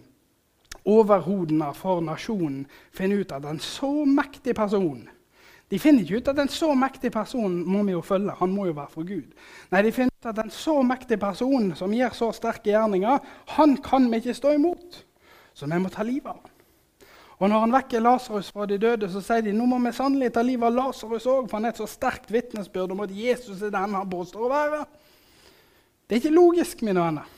overhodene 0.88 1.72
for 1.76 2.00
nasjonen 2.00 2.62
finner 2.94 3.20
ut 3.20 3.34
at 3.36 3.44
en 3.50 3.60
så 3.60 3.90
mektig 4.08 4.54
person 4.56 5.02
De 5.70 5.78
finner 5.78 6.02
ikke 6.02 6.18
ut 6.18 6.28
at 6.32 6.38
en 6.42 6.50
så 6.50 6.72
mektig 6.74 7.12
person 7.14 7.52
må 7.62 7.84
vi 7.86 7.94
jo 7.94 8.00
følge. 8.02 8.34
Han 8.40 8.50
må 8.50 8.66
jo 8.66 8.74
være 8.74 8.90
for 8.90 9.06
Gud. 9.06 9.28
Nei, 9.70 9.82
de 9.86 9.92
finner 9.94 10.10
ut 10.10 10.30
at 10.32 10.40
en 10.42 10.50
så 10.50 10.80
mektig 10.82 11.20
person 11.22 11.68
som 11.78 11.94
gjør 11.94 12.16
så 12.16 12.30
sterke 12.34 12.72
gjerninger, 12.72 13.20
han 13.54 13.76
kan 13.84 14.08
vi 14.10 14.18
ikke 14.18 14.34
stå 14.34 14.56
imot. 14.56 15.04
Så 15.54 15.68
vi 15.70 15.78
må 15.78 15.92
ta 15.92 16.06
livet 16.06 16.32
av 16.32 16.40
ham. 16.40 16.56
Og 17.40 17.48
når 17.48 17.62
han 17.62 17.72
vekker 17.72 18.02
Lasarus 18.04 18.50
fra 18.52 18.66
de 18.68 18.76
døde, 18.76 19.08
så 19.08 19.22
sier 19.24 19.46
de 19.46 19.54
nå 19.56 19.64
må 19.68 19.78
vi 19.80 19.94
sannelig 19.96 20.28
ta 20.34 20.42
livet 20.44 20.66
av 20.68 20.74
Lasarus 20.76 21.28
òg, 21.30 21.46
for 21.48 21.56
han 21.56 21.70
er 21.70 21.72
et 21.72 21.80
så 21.80 21.86
sterkt 21.88 22.28
vitnesbyrd 22.34 22.92
om 22.92 23.00
at 23.06 23.14
Jesus 23.16 23.62
er 23.62 23.72
den 23.72 23.94
han 23.96 24.10
påstår 24.10 24.44
å 24.44 24.50
være. 24.50 24.80
Det 26.04 26.16
er 26.16 26.20
ikke 26.20 26.34
logisk, 26.34 26.82
mine 26.84 27.00
venner. 27.00 27.30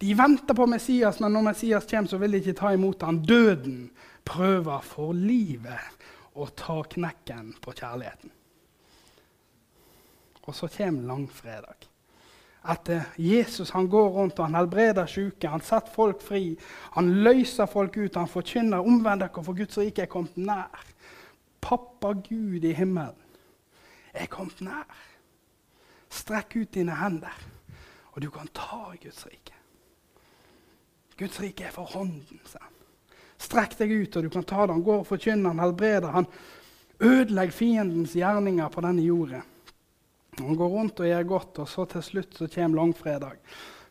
De 0.00 0.12
venter 0.16 0.56
på 0.56 0.66
Messias, 0.68 1.20
men 1.22 1.32
når 1.32 1.46
Messias 1.48 1.88
kommer, 1.88 2.10
så 2.10 2.18
vil 2.20 2.34
de 2.34 2.42
ikke 2.42 2.58
ta 2.58 2.74
imot 2.76 3.06
ham. 3.06 3.22
Døden 3.24 3.88
prøver 4.26 4.84
for 4.84 5.16
livet 5.16 5.99
å 6.40 6.50
ta 6.56 6.80
knekken 6.94 7.54
på 7.62 7.74
kjærligheten. 7.76 8.32
Og 10.48 10.56
så 10.56 10.68
kommer 10.72 11.08
langfredag. 11.10 11.86
At 12.62 12.90
Jesus 13.16 13.70
han 13.72 13.88
går 13.88 14.08
rundt 14.12 14.38
og 14.38 14.44
han 14.44 14.58
helbreder 14.58 15.08
syke, 15.08 15.48
han 15.48 15.62
setter 15.64 15.92
folk 15.94 16.20
fri. 16.22 16.58
Han 16.96 17.08
løser 17.24 17.68
folk 17.70 17.96
ut, 17.96 18.18
han 18.18 18.28
forkynner 18.28 18.84
omvend 18.84 19.24
dere, 19.24 19.44
for 19.44 19.56
Guds 19.56 19.78
rike 19.80 20.04
er 20.04 20.12
kommet 20.12 20.36
nær. 20.36 20.84
Pappa 21.60 22.12
Gud 22.12 22.64
i 22.64 22.74
himmelen 22.76 23.16
er 24.12 24.28
kommet 24.28 24.60
nær. 24.64 24.84
Strekk 26.10 26.56
ut 26.58 26.74
dine 26.74 26.96
hender, 26.98 27.36
og 28.12 28.22
du 28.24 28.28
kan 28.34 28.50
ta 28.56 28.90
Guds 29.00 29.24
rike. 29.28 29.56
Guds 31.16 31.40
rike 31.40 31.68
er 31.68 31.72
for 31.72 31.88
hånden, 31.94 32.40
sa. 32.48 32.60
Strekk 33.40 33.78
deg 33.78 33.92
ut, 33.94 34.16
og 34.16 34.26
du 34.26 34.30
kan 34.32 34.44
ta 34.44 34.66
det. 34.66 34.76
Han 34.76 34.84
går 34.84 35.02
og 35.02 35.08
forkynner, 35.08 35.54
han 35.54 35.62
helbreder. 35.62 36.12
Han 36.12 36.28
ødelegger 37.00 37.56
fiendens 37.56 38.16
gjerninger 38.18 38.68
på 38.68 38.84
denne 38.84 39.04
jorda. 39.06 39.40
Han 40.40 40.56
går 40.56 40.72
rundt 40.74 41.00
og 41.00 41.08
gjør 41.08 41.28
godt, 41.28 41.62
og 41.64 41.68
så 41.68 41.86
til 41.88 42.04
slutt 42.04 42.36
så 42.36 42.48
kommer 42.52 42.82
langfredag. 42.82 43.40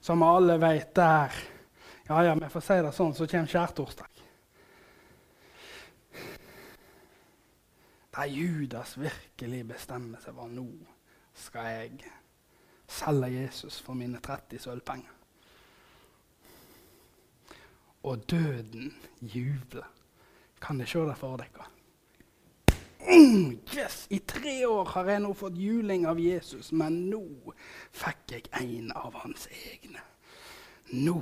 Som 0.02 0.24
alle 0.24 0.60
vet 0.62 0.94
der 0.96 1.42
Ja, 2.10 2.24
ja, 2.26 2.34
vi 2.34 2.48
får 2.50 2.64
si 2.66 2.76
det 2.82 2.92
sånn, 2.98 3.12
så 3.14 3.28
kommer 3.30 3.52
skjærtorsdag. 3.52 4.22
Der 8.16 8.32
Judas 8.34 8.96
virkelig 8.98 9.60
bestemmer 9.70 10.24
seg 10.24 10.34
for 10.34 10.50
nå 10.50 10.66
skal 11.38 11.70
jeg 11.70 12.10
selge 12.90 13.30
Jesus 13.30 13.78
for 13.86 13.94
mine 13.94 14.18
30 14.26 14.66
sølvpenger 14.66 15.19
og 18.04 18.30
døden 18.30 18.94
jubler. 19.22 19.88
Kan 20.62 20.80
dere 20.80 20.88
se 20.88 21.04
det 21.08 21.18
for 21.18 21.40
dere? 21.40 21.68
Mm, 23.10 23.60
yes! 23.78 24.08
I 24.10 24.20
tre 24.20 24.68
år 24.68 24.86
har 24.94 25.08
jeg 25.10 25.24
nå 25.24 25.34
fått 25.34 25.58
juling 25.58 26.06
av 26.08 26.20
Jesus, 26.20 26.72
men 26.76 27.06
nå 27.10 27.24
fikk 27.96 28.36
jeg 28.36 28.50
en 28.60 28.92
av 28.96 29.16
hans 29.24 29.48
egne. 29.50 30.04
Nå 30.92 31.16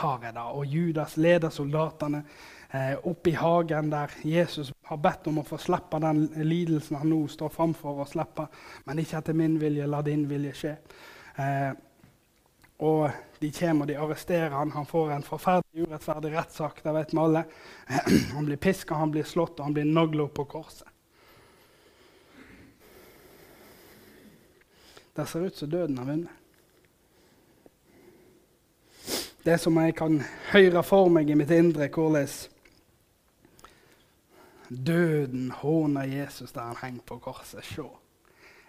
har 0.00 0.26
jeg 0.26 0.34
det. 0.34 0.44
Og 0.44 0.66
Judas 0.66 1.16
leder 1.16 1.52
soldatene 1.54 2.24
eh, 2.70 2.94
opp 3.06 3.26
i 3.30 3.34
hagen 3.38 3.90
der 3.92 4.12
Jesus 4.26 4.72
har 4.90 5.00
bedt 5.00 5.28
om 5.30 5.40
å 5.40 5.46
få 5.46 5.58
slippe 5.62 6.00
den 6.02 6.26
lidelsen 6.44 6.98
han 6.98 7.12
nå 7.12 7.20
står 7.30 7.52
framfor 7.54 8.02
å 8.02 8.08
slippe. 8.10 8.48
Men 8.84 9.00
ikke 9.00 9.20
etter 9.20 9.38
min 9.38 9.56
vilje, 9.62 9.86
la 9.86 10.02
din 10.02 10.26
vilje 10.28 10.54
skje. 10.58 10.76
Eh, 11.40 11.70
og 12.78 13.10
de 13.38 13.50
kommer 13.52 13.84
og 13.84 13.88
de 13.88 13.96
arresterer 13.98 14.50
han. 14.50 14.72
Han 14.72 14.86
får 14.86 15.12
en 15.12 15.26
forferdelig 15.26 15.86
urettferdig 15.86 16.32
rettssak. 16.34 16.82
det 16.82 16.92
vet 16.92 17.12
vi 17.12 17.18
alle. 17.18 17.44
Han 18.34 18.46
blir 18.46 18.56
piska, 18.56 18.94
han 18.94 19.10
blir 19.10 19.24
slått, 19.24 19.58
og 19.58 19.64
han 19.64 19.74
blir 19.74 19.84
nagla 19.84 20.26
på 20.28 20.44
korset. 20.44 20.88
Det 25.14 25.26
ser 25.26 25.46
ut 25.46 25.56
som 25.56 25.70
døden 25.70 25.98
har 25.98 26.04
vunnet. 26.04 26.30
Det 29.44 29.58
som 29.60 29.76
jeg 29.76 29.94
kan 29.94 30.22
høre 30.50 30.82
for 30.82 31.10
meg 31.12 31.30
i 31.30 31.36
mitt 31.36 31.50
indre 31.52 31.90
hvordan 31.92 32.28
døden 34.68 35.50
håner 35.50 36.08
Jesus 36.08 36.52
der 36.52 36.72
han 36.72 36.80
henger 36.80 37.04
på 37.06 37.18
korset. 37.18 37.62
Se, 37.62 37.84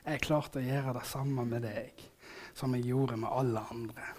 jeg 0.06 0.22
klarte 0.22 0.60
å 0.60 0.68
gjøre 0.68 0.98
det 1.00 1.06
samme 1.08 1.48
med 1.48 1.64
deg 1.66 2.04
som 2.56 2.76
jeg 2.76 2.88
gjorde 2.88 3.18
med 3.20 3.30
alle 3.32 3.64
andre. 3.72 4.14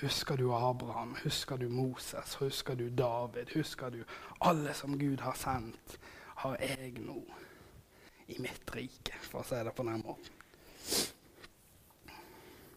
Husker 0.00 0.36
du 0.36 0.48
Abraham? 0.54 1.14
Husker 1.22 1.56
du 1.60 1.68
Moses? 1.68 2.34
Husker 2.40 2.74
du 2.74 2.88
David? 2.88 3.52
Husker 3.54 3.90
du 3.90 4.02
alle 4.40 4.74
som 4.74 4.98
Gud 4.98 5.20
har 5.20 5.36
sendt? 5.38 5.98
Har 6.40 6.56
jeg 6.60 6.94
nå 7.04 7.20
i 8.30 8.38
mitt 8.38 8.74
rike, 8.74 9.16
for 9.26 9.42
å 9.42 9.46
si 9.46 9.58
det 9.64 9.72
på 9.74 9.84
den 9.86 10.02
måten. 10.04 10.36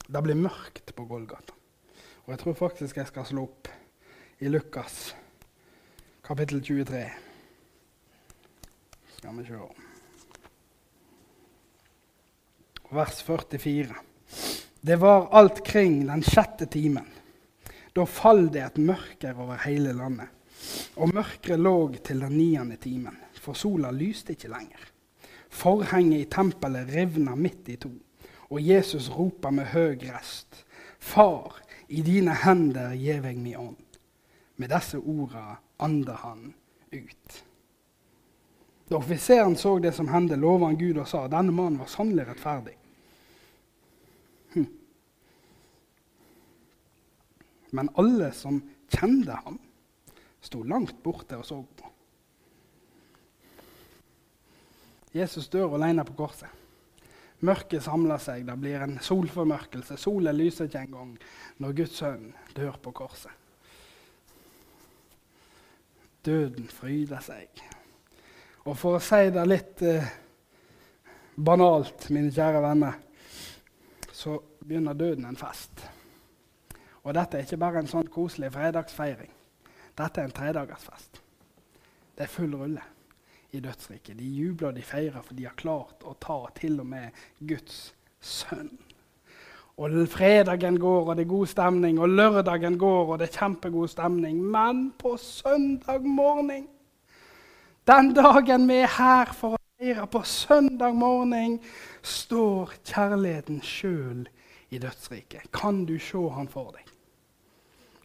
Det 0.03 0.21
blir 0.25 0.37
mørkt 0.37 0.93
på 0.95 1.05
Golgata. 1.07 1.55
Og 2.23 2.31
jeg 2.33 2.41
tror 2.41 2.57
faktisk 2.57 2.97
jeg 2.99 3.09
skal 3.09 3.27
slå 3.27 3.43
opp 3.45 3.69
i 4.43 4.49
Lukas 4.49 5.13
kapittel 6.25 6.63
23. 6.63 7.03
Skal 9.17 9.39
vi 9.39 9.47
se 9.47 9.61
Vers 12.93 13.21
44. 13.25 14.12
Det 14.85 14.95
var 14.95 15.27
alt 15.31 15.65
kring 15.65 16.07
den 16.07 16.23
sjette 16.23 16.65
timen. 16.65 17.05
Da 17.93 18.03
fall 18.05 18.49
det 18.51 18.65
et 18.65 18.79
mørker 18.83 19.37
over 19.39 19.61
hele 19.63 19.93
landet. 19.95 20.27
Og 20.99 21.13
mørket 21.15 21.55
lå 21.55 21.77
til 22.03 22.19
den 22.19 22.35
niende 22.35 22.75
timen, 22.83 23.15
for 23.39 23.55
sola 23.55 23.93
lyste 23.95 24.35
ikke 24.35 24.51
lenger. 24.51 24.83
Forhenget 25.47 26.25
i 26.25 26.27
tempelet 26.35 26.91
rivna 26.91 27.37
midt 27.39 27.71
i 27.71 27.77
to, 27.79 27.93
og 28.51 28.59
Jesus 28.59 29.07
ropa 29.07 29.53
med 29.55 29.71
høg 29.71 30.03
rest. 30.11 30.65
Far, 30.99 31.63
i 31.87 32.03
dine 32.03 32.35
hender 32.43 32.91
gjev 32.91 33.31
jeg 33.31 33.39
mi 33.39 33.55
ånd. 33.55 33.79
Med 34.59 34.75
disse 34.75 34.99
orda 34.99 35.61
anda 35.79 36.19
han 36.27 36.49
ut. 36.91 37.43
Da 38.91 38.99
offiseren 38.99 39.55
så 39.55 39.77
det 39.79 39.95
som 39.95 40.11
hendte, 40.11 40.35
lova 40.35 40.73
han 40.73 40.75
Gud 40.75 40.99
og 40.99 41.07
sa 41.07 41.29
denne 41.31 41.55
mannen 41.55 41.79
var 41.79 41.87
sannelig 41.87 42.33
rettferdig. 42.33 42.81
Men 47.73 47.89
alle 47.97 48.29
som 48.37 48.61
kjente 48.93 49.35
ham, 49.45 49.57
sto 50.43 50.61
langt 50.67 50.99
borte 51.03 51.39
og 51.39 51.45
så 51.47 51.61
på. 51.63 51.89
Jesus 55.13 55.47
dør 55.53 55.75
alene 55.77 56.05
på 56.05 56.15
korset. 56.17 56.49
Mørket 57.43 57.83
samler 57.83 58.21
seg, 58.23 58.45
det 58.47 58.55
blir 58.59 58.81
en 58.85 58.97
solformørkelse. 59.03 59.97
Solen 59.99 60.37
lyser 60.37 60.69
ikke 60.69 60.85
engang 60.87 61.15
når 61.61 61.75
Guds 61.77 61.97
sønn 61.99 62.29
dør 62.55 62.77
på 62.81 62.93
korset. 62.95 63.31
Døden 66.23 66.69
fryder 66.71 67.19
seg. 67.23 67.63
Og 68.63 68.77
for 68.79 68.95
å 68.95 69.03
si 69.03 69.27
det 69.35 69.43
litt 69.49 69.83
eh, 69.83 70.13
banalt, 71.35 72.07
mine 72.15 72.31
kjære 72.31 72.61
venner, 72.63 72.95
så 74.13 74.37
begynner 74.63 74.95
døden 74.95 75.27
en 75.27 75.39
fest. 75.39 75.83
Og 77.03 77.13
dette 77.15 77.37
er 77.37 77.45
ikke 77.47 77.59
bare 77.59 77.83
en 77.83 77.91
sånn 77.91 78.07
koselig 78.11 78.51
fredagsfeiring. 78.53 79.31
Dette 79.97 80.21
er 80.21 80.29
en 80.29 80.35
tredagersfest. 80.35 81.19
Det 82.17 82.25
er 82.25 82.31
full 82.31 82.55
rulle. 82.55 82.83
i 83.53 83.59
dødsriket. 83.59 84.17
De 84.17 84.25
jubler 84.25 84.67
og 84.67 84.75
de 84.75 84.81
feirer, 84.81 85.21
for 85.21 85.37
de 85.37 85.45
har 85.45 85.53
klart 85.53 86.01
å 86.09 86.15
ta 86.17 86.39
til 86.57 86.79
og 86.81 86.87
med 86.89 87.19
Guds 87.45 87.93
sønn. 88.17 88.71
Og 89.77 89.93
fredagen 90.09 90.79
går, 90.81 91.09
og 91.09 91.17
det 91.17 91.25
er 91.25 91.29
god 91.29 91.49
stemning, 91.49 91.99
og 91.99 92.09
lørdagen 92.09 92.77
går, 92.77 93.11
og 93.13 93.19
det 93.19 93.27
er 93.29 93.39
kjempegod 93.39 93.89
stemning. 93.89 94.41
Men 94.41 94.91
på 94.97 95.15
søndag 95.17 96.05
morgen, 96.05 96.67
den 97.87 98.13
dagen 98.13 98.67
vi 98.69 98.79
er 98.83 98.93
her 98.97 99.33
for 99.33 99.57
å 99.57 99.61
feire, 99.77 100.07
på 100.07 100.23
søndag 100.29 100.93
morgen 100.97 101.59
står 102.01 102.73
kjærligheten 102.85 103.61
sjøl 103.65 104.27
i 104.69 104.81
dødsriket. 104.81 105.49
Kan 105.53 105.85
du 105.89 105.97
se 106.01 106.21
han 106.37 106.49
for 106.49 106.73
deg? 106.77 106.92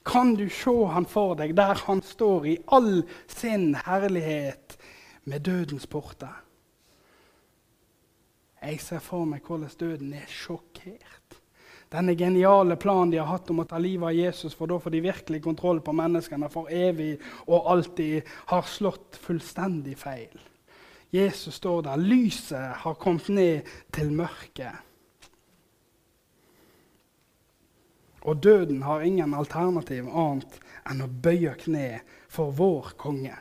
Kan 0.08 0.34
du 0.34 0.46
se 0.48 0.72
han 0.88 1.04
for 1.04 1.36
deg 1.36 1.52
der 1.58 1.84
han 1.84 2.00
står 2.02 2.46
i 2.48 2.58
all 2.72 3.02
sin 3.28 3.74
herlighet 3.84 4.78
med 5.28 5.44
dødens 5.44 5.86
porter? 5.86 6.32
Jeg 8.62 8.80
ser 8.80 9.04
for 9.04 9.28
meg 9.28 9.44
hvordan 9.44 9.70
døden 9.78 10.14
er 10.16 10.26
sjokkert. 10.32 11.36
Denne 11.92 12.16
geniale 12.16 12.76
planen 12.76 13.12
de 13.12 13.20
har 13.20 13.30
hatt 13.30 13.52
om 13.52 13.62
å 13.62 13.68
ta 13.68 13.78
livet 13.80 14.10
av 14.10 14.16
Jesus, 14.16 14.56
for 14.56 14.68
da 14.68 14.76
får 14.80 14.92
de 14.92 15.04
virkelig 15.06 15.40
kontroll 15.44 15.80
på 15.84 15.94
menneskene 15.96 16.50
for 16.52 16.72
evig 16.72 17.14
og 17.46 17.70
alltid, 17.72 18.28
har 18.50 18.66
slått 18.68 19.16
fullstendig 19.22 19.96
feil. 19.96 20.34
Jesus 21.12 21.56
står 21.60 21.86
der. 21.86 22.00
Lyset 22.00 22.82
har 22.82 22.98
kommet 23.00 23.28
ned 23.32 23.72
til 23.94 24.12
mørket. 24.12 24.87
Og 28.22 28.42
døden 28.42 28.82
har 28.82 29.04
ingen 29.06 29.34
alternativ 29.34 30.08
annet 30.08 30.58
enn 30.88 31.04
å 31.04 31.08
bøye 31.08 31.54
kne 31.60 32.00
for 32.28 32.50
vår 32.56 32.94
konge. 32.98 33.36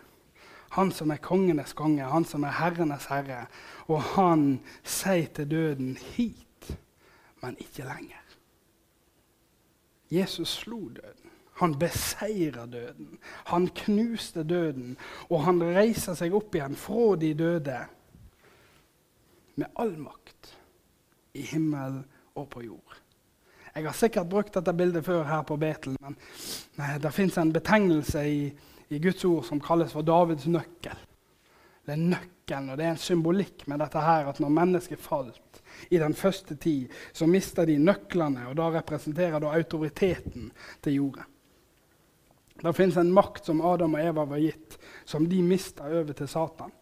Han 0.77 0.91
som 0.91 1.11
er 1.11 1.23
kongenes 1.23 1.73
konge, 1.73 2.05
han 2.05 2.25
som 2.27 2.43
er 2.43 2.57
herrenes 2.59 3.07
herre. 3.09 3.45
Og 3.87 4.01
han 4.15 4.59
sier 4.83 5.27
til 5.33 5.49
døden 5.51 5.97
'hit, 5.97 6.77
men 7.41 7.57
ikke 7.59 7.83
lenger'. 7.83 8.27
Jesus 10.11 10.49
slo 10.49 10.89
døden. 10.89 11.31
Han 11.53 11.79
beseirer 11.79 12.65
døden. 12.65 13.19
Han 13.45 13.67
knuste 13.67 14.43
døden. 14.43 14.97
Og 15.29 15.43
han 15.43 15.63
reiser 15.63 16.13
seg 16.13 16.33
opp 16.33 16.55
igjen 16.55 16.75
fra 16.75 17.15
de 17.15 17.33
døde 17.33 17.79
med 19.55 19.65
all 19.75 19.95
makt 19.97 20.53
i 21.33 21.41
himmel 21.41 22.03
og 22.35 22.49
på 22.49 22.61
jord. 22.61 23.06
Jeg 23.77 23.85
har 23.85 23.93
sikkert 23.93 24.29
brukt 24.31 24.55
dette 24.57 24.73
bildet 24.73 25.05
før 25.05 25.27
her 25.29 25.43
på 25.45 25.55
Betel, 25.61 25.93
men 26.01 26.15
det 27.03 27.11
fins 27.13 27.35
en 27.37 27.51
betegnelse 27.53 28.23
i, 28.25 28.39
i, 28.89 28.97
Guds 28.97 29.21
ord 29.29 29.43
som 29.45 29.61
kalles 29.61 29.93
for 29.93 30.05
Davids 30.07 30.47
nøkkel. 30.49 31.03
Det 31.85 31.93
er 31.93 32.01
nøkkelen, 32.01 32.71
og 32.73 32.79
det 32.79 32.87
er 32.87 32.95
en 32.95 33.03
symbolikk 33.03 33.67
med 33.69 33.83
dette 33.83 34.01
her, 34.01 34.31
at 34.31 34.41
når 34.41 34.55
mennesket 34.55 35.03
falt 35.03 35.61
i 35.93 36.01
den 36.01 36.17
første 36.17 36.57
tid, 36.57 36.89
så 37.13 37.29
mista 37.29 37.67
de 37.69 37.77
nøklene, 37.77 38.47
og 38.49 38.57
da 38.57 38.71
representerer 38.79 39.37
det 39.45 39.53
autoriteten 39.59 40.49
til 40.81 40.97
jorda. 40.97 41.27
Det 42.57 42.73
fins 42.73 42.97
en 42.97 43.13
makt 43.13 43.45
som 43.51 43.61
Adam 43.61 43.93
og 43.93 44.09
Eva 44.09 44.25
var 44.25 44.41
gitt, 44.41 44.79
som 45.05 45.29
de 45.29 45.43
mista 45.45 45.85
over 45.85 46.17
til 46.17 46.33
Satan 46.33 46.73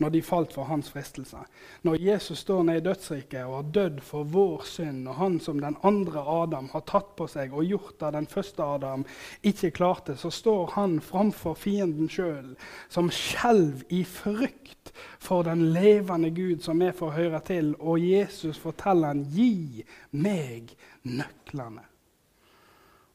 når 0.00 0.12
de 0.14 0.22
falt 0.24 0.54
for 0.56 0.68
hans 0.68 0.88
fristelse. 0.92 1.42
Når 1.84 1.98
Jesus 2.00 2.38
står 2.44 2.62
nede 2.66 2.80
i 2.80 2.84
dødsriket 2.84 3.44
og 3.44 3.56
har 3.56 3.68
dødd 3.76 4.00
for 4.04 4.24
vår 4.32 4.64
synd, 4.68 5.08
og 5.08 5.18
han 5.20 5.38
som 5.40 5.60
den 5.60 5.76
andre 5.86 6.24
Adam 6.42 6.70
har 6.72 6.84
tatt 6.88 7.12
på 7.18 7.28
seg 7.28 7.52
og 7.52 7.68
gjort 7.68 7.98
det 8.00 8.14
den 8.16 8.30
første 8.30 8.64
Adam 8.64 9.04
ikke 9.46 9.72
klarte, 9.76 10.16
så 10.16 10.32
står 10.32 10.72
han 10.78 10.98
framfor 11.04 11.58
fienden 11.58 12.08
sjøl, 12.08 12.54
som 12.88 13.12
skjelver 13.12 13.84
i 13.92 14.02
frykt 14.08 14.94
for 15.20 15.44
den 15.46 15.68
levende 15.74 16.32
Gud 16.34 16.64
som 16.64 16.80
vi 16.80 16.90
får 16.96 17.16
høre 17.18 17.44
til. 17.44 17.74
Og 17.78 18.00
Jesus 18.00 18.58
forteller 18.58 19.12
han, 19.12 19.24
'Gi 19.24 19.84
meg 20.12 20.74
nøklene'. 21.04 21.89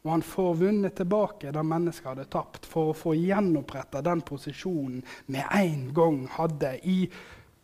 Og 0.06 0.12
han 0.12 0.22
får 0.22 0.52
vunnet 0.60 0.96
tilbake 1.00 1.52
det 1.52 1.64
mennesket 1.66 2.12
hadde 2.12 2.28
tapt, 2.30 2.68
for 2.70 2.92
å 2.92 2.98
få 2.98 3.16
gjenoppretta 3.18 4.04
den 4.06 4.22
posisjonen 4.22 5.02
vi 5.26 5.42
en 5.42 5.88
gang 5.98 6.20
hadde. 6.38 6.76
I 6.86 7.10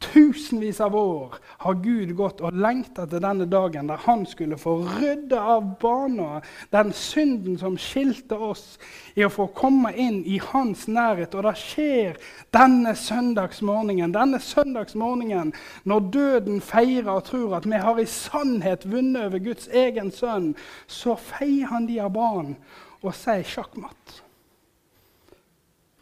tusenvis 0.01 0.79
av 0.81 0.95
år 0.95 1.35
har 1.63 1.77
Gud 1.83 2.13
gått 2.17 2.41
og 2.41 2.57
lengta 2.57 3.05
til 3.09 3.21
denne 3.23 3.45
dagen 3.49 3.89
der 3.91 4.01
han 4.05 4.25
skulle 4.29 4.57
få 4.59 4.77
rydde 4.97 5.37
av 5.39 5.67
bana 5.81 6.41
den 6.73 6.91
synden 6.95 7.59
som 7.61 7.77
skilte 7.79 8.37
oss, 8.37 8.79
i 9.15 9.25
å 9.25 9.31
få 9.31 9.47
komme 9.55 9.91
inn 9.99 10.21
i 10.25 10.39
hans 10.51 10.87
nærhet. 10.87 11.35
Og 11.35 11.45
det 11.45 11.55
skjer 11.59 12.19
denne 12.55 12.95
søndagsmorgenen, 12.97 14.15
denne 14.15 14.41
søndagsmorgenen 14.41 15.53
når 15.89 16.09
døden 16.15 16.61
feirer 16.65 17.13
og 17.13 17.27
tror 17.29 17.59
at 17.59 17.69
vi 17.69 17.81
har 17.85 18.01
i 18.01 18.07
sannhet 18.09 18.87
vunnet 18.89 19.29
over 19.29 19.43
Guds 19.51 19.67
egen 19.67 20.11
sønn, 20.15 20.53
så 20.87 21.17
feier 21.19 21.71
han 21.71 21.87
de 21.89 22.01
av 22.01 22.13
banen 22.15 22.57
og 23.01 23.13
sier 23.17 23.45
sjakkmatt. 23.47 24.21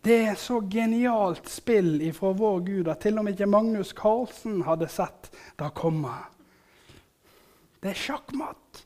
Det 0.01 0.17
er 0.31 0.35
så 0.39 0.61
genialt 0.71 1.49
spill 1.51 1.97
ifra 2.07 2.31
vår 2.31 2.59
Gud 2.67 2.87
at 2.91 3.01
til 3.03 3.19
og 3.19 3.25
med 3.25 3.35
ikke 3.35 3.49
Magnus 3.51 3.91
Carlsen 3.95 4.61
hadde 4.67 4.87
sett 4.91 5.31
det 5.59 5.73
komme. 5.75 6.13
Det 7.79 7.91
er 7.91 7.99
sjakkmatt. 7.99 8.85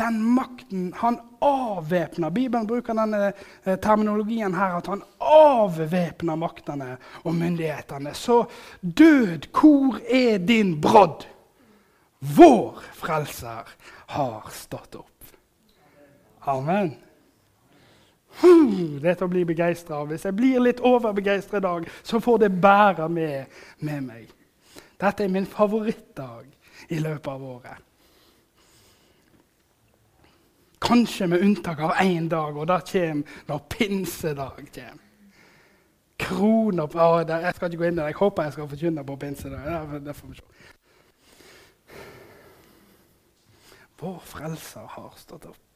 Den 0.00 0.22
makten 0.34 0.92
han 0.96 1.18
avvæpner 1.44 2.30
Bibelen 2.30 2.66
bruker 2.66 2.96
denne 2.96 3.32
eh, 3.64 3.76
terminologien 3.76 4.54
her 4.56 4.78
at 4.78 4.88
han 4.88 5.02
avvæpner 5.20 6.38
maktene 6.40 6.96
og 7.24 7.34
myndighetene. 7.36 8.14
Så 8.16 8.44
død, 8.80 9.50
hvor 9.52 10.00
er 10.08 10.38
din 10.38 10.78
brodd? 10.80 11.26
Vår 12.18 12.80
frelser 12.96 13.68
har 14.16 14.48
stått 14.54 14.96
opp. 14.96 15.32
Amen. 16.48 16.94
Det 18.40 19.10
er 19.10 19.16
til 19.18 19.26
å 19.26 19.32
bli 19.32 19.44
begeistra 19.44 20.00
av. 20.00 20.08
Hvis 20.10 20.24
jeg 20.24 20.36
blir 20.36 20.62
litt 20.62 20.80
overbegeistra 20.80 21.60
i 21.60 21.64
dag, 21.64 21.86
så 22.02 22.20
får 22.22 22.44
det 22.44 22.50
bære 22.62 23.08
med, 23.12 23.56
med 23.84 24.04
meg. 24.08 24.28
Dette 25.00 25.24
er 25.24 25.32
min 25.32 25.46
favorittdag 25.46 26.46
i 26.88 27.00
løpet 27.02 27.28
av 27.32 27.44
året. 27.44 27.88
Kanskje 30.82 31.28
med 31.30 31.42
unntak 31.44 31.78
av 31.78 31.96
én 32.02 32.28
dag, 32.28 32.56
og 32.56 32.66
det 32.66 32.80
kommer 32.90 33.40
når 33.48 33.64
pinsedag 33.70 34.62
kommer. 34.74 35.08
Kroner 36.22 36.86
på 36.86 36.98
å, 37.02 37.22
Jeg 37.26 37.54
skal 37.56 37.70
ikke 37.70 37.80
gå 37.80 37.88
inn 37.88 37.98
der. 37.98 38.10
Jeg 38.12 38.18
håper 38.18 38.46
jeg 38.46 38.52
skal 38.52 38.68
forkynne 38.70 39.04
på 39.06 39.16
pinsedag. 39.16 39.98
Det 40.04 40.14
får 40.14 40.28
vi 40.28 40.38
se. 40.38 40.44
Vår 44.02 44.18
Frelser 44.26 44.86
har 44.96 45.12
stått 45.16 45.46
opp. 45.46 45.71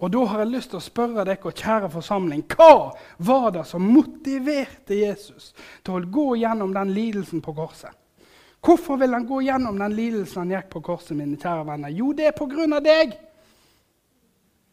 Og 0.00 0.12
da 0.12 0.24
har 0.30 0.40
jeg 0.40 0.52
lyst 0.54 0.70
til 0.72 0.80
å 0.80 0.84
spørre 0.84 1.24
dere, 1.28 1.52
kjære 1.52 1.90
forsamling, 1.92 2.44
hva 2.48 2.92
var 3.20 3.50
det 3.52 3.66
som 3.68 3.84
motiverte 3.84 4.96
Jesus 4.96 5.50
til 5.84 5.98
å 5.98 6.04
gå 6.08 6.28
gjennom 6.40 6.72
den 6.72 6.94
lidelsen 6.96 7.42
på 7.44 7.52
korset? 7.56 7.92
Hvorfor 8.64 8.96
vil 9.00 9.12
han 9.16 9.26
gå 9.28 9.40
gjennom 9.44 9.78
den 9.80 9.96
lidelsen 9.96 10.42
han 10.42 10.54
gikk 10.56 10.70
på 10.72 10.82
korset? 10.84 11.16
mine 11.16 11.36
kjære 11.36 11.66
venner? 11.68 11.92
Jo, 11.92 12.12
det 12.16 12.30
er 12.30 12.36
på 12.36 12.48
grunn 12.48 12.76
av 12.76 12.84
deg. 12.84 13.12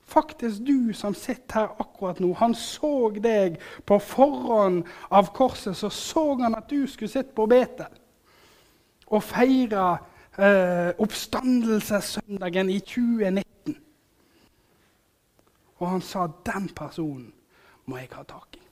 Faktisk 0.07 0.63
du 0.63 0.93
som 0.95 1.15
sitter 1.15 1.59
her 1.59 1.83
akkurat 1.83 2.19
nå. 2.23 2.31
Han 2.39 2.55
så 2.55 3.09
deg 3.19 3.59
på 3.87 3.99
forhånd 3.99 4.85
av 5.11 5.31
korset. 5.35 5.75
Så 5.75 5.89
så 5.91 6.23
han 6.39 6.55
at 6.55 6.69
du 6.71 6.87
skulle 6.87 7.11
sitte 7.11 7.35
på 7.35 7.47
Betel 7.51 7.91
og 9.07 9.23
feire 9.23 9.97
eh, 10.35 10.91
oppstandelsessøndagen 10.99 12.71
i 12.71 12.79
2019. 12.79 13.56
Og 15.77 15.89
han 15.89 16.01
sa 16.01 16.27
den 16.45 16.69
personen 16.75 17.31
må 17.87 17.99
jeg 18.01 18.11
ha 18.15 18.23
tak 18.27 18.57
i. 18.57 18.63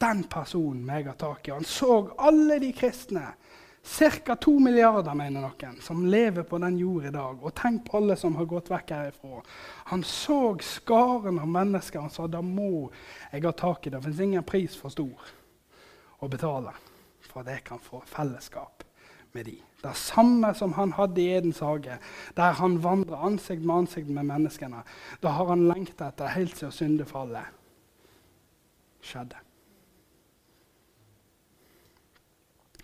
Den 0.00 0.24
personen 0.32 0.84
må 0.86 1.00
jeg 1.00 1.10
ha 1.10 1.16
tak 1.18 1.48
i. 1.48 1.54
Han 1.54 1.66
så 1.66 2.02
alle 2.18 2.58
de 2.62 2.70
kristne, 2.76 3.24
ca. 3.80 4.34
to 4.36 4.58
milliarder, 4.60 5.14
mener 5.16 5.40
noen, 5.40 5.80
som 5.82 6.04
lever 6.06 6.44
på 6.48 6.60
den 6.60 6.78
jord 6.78 7.08
i 7.08 7.14
dag. 7.14 7.40
Og 7.42 7.54
tenk 7.56 7.86
på 7.88 7.98
alle 7.98 8.16
som 8.16 8.36
har 8.36 8.48
gått 8.48 8.70
vekk 8.70 8.94
herifra. 8.96 9.42
Han 9.92 10.04
så 10.04 10.56
skaren 10.64 11.40
av 11.40 11.48
mennesker. 11.48 12.00
Han 12.00 12.12
sa 12.12 12.28
da 12.28 12.42
må 12.44 12.90
jeg 13.32 13.44
ha 13.44 13.52
tak 13.52 13.86
i 13.86 13.90
det. 13.90 13.98
Det 13.98 14.10
fins 14.10 14.24
ingen 14.28 14.46
pris 14.46 14.76
for 14.76 14.92
stor 14.92 15.34
å 16.20 16.28
betale 16.28 16.76
for 17.30 17.42
at 17.42 17.54
jeg 17.54 17.64
kan 17.64 17.80
få 17.82 18.02
fellesskap 18.08 18.84
med 19.32 19.46
de. 19.46 19.58
Det 19.80 19.96
samme 19.96 20.52
som 20.54 20.72
han 20.76 20.92
hadde 20.92 21.22
i 21.22 21.30
Edens 21.38 21.62
hage, 21.64 21.96
der 22.36 22.58
han 22.58 22.82
vandrer 22.84 23.22
ansikt 23.26 23.64
med 23.64 23.74
ansikt 23.74 24.10
med 24.12 24.28
menneskene. 24.28 24.82
Da 25.22 25.32
har 25.38 25.48
han 25.54 25.68
lengta 25.68 26.10
etter 26.10 26.34
helt 26.34 26.56
siden 26.56 26.72
syndefallet 26.72 27.56
skjedde. 29.00 29.38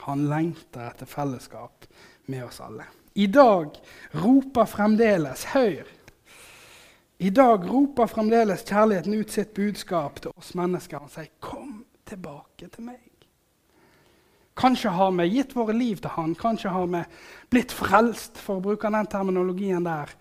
Han 0.07 0.29
lengter 0.31 0.87
etter 0.87 1.09
fellesskap 1.11 1.85
med 2.27 2.45
oss 2.47 2.61
alle. 2.61 2.87
I 3.15 3.27
dag 3.27 3.77
roper 4.15 4.65
fremdeles 4.69 5.45
Hør! 5.53 5.85
I 7.19 7.31
dag 7.33 7.65
roper 7.65 8.07
fremdeles 8.13 8.65
kjærligheten 8.69 9.15
ut 9.17 9.33
sitt 9.33 9.55
budskap 9.57 10.21
til 10.21 10.35
oss 10.37 10.55
mennesker. 10.55 10.99
Han 10.99 11.09
sier, 11.09 11.33
'Kom 11.41 11.85
tilbake 12.05 12.69
til 12.69 12.85
meg. 12.85 13.15
Kanskje 14.57 14.90
har 14.97 15.12
vi 15.19 15.29
gitt 15.29 15.57
våre 15.57 15.75
liv 15.77 16.01
til 16.01 16.14
han, 16.16 16.35
kanskje 16.35 16.73
har 16.73 16.87
vi 16.88 17.03
blitt 17.53 17.75
frelst, 17.77 18.38
for 18.40 18.57
å 18.57 18.64
bruke 18.64 18.88
den 18.92 19.09
terminologien 19.12 19.85
der. 19.85 20.12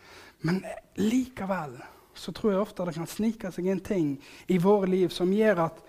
Men 0.43 0.59
likevel 0.99 1.77
så 2.15 2.33
tror 2.35 2.51
jeg 2.51 2.61
ofte 2.61 2.87
det 2.87 2.95
kan 2.97 3.07
snike 3.07 3.51
seg 3.51 3.69
inn 3.71 3.83
ting 3.83 4.09
i 4.51 4.59
våre 4.59 4.89
liv 4.91 5.11
som 5.11 5.31
gjør 5.33 5.65
at 5.69 5.81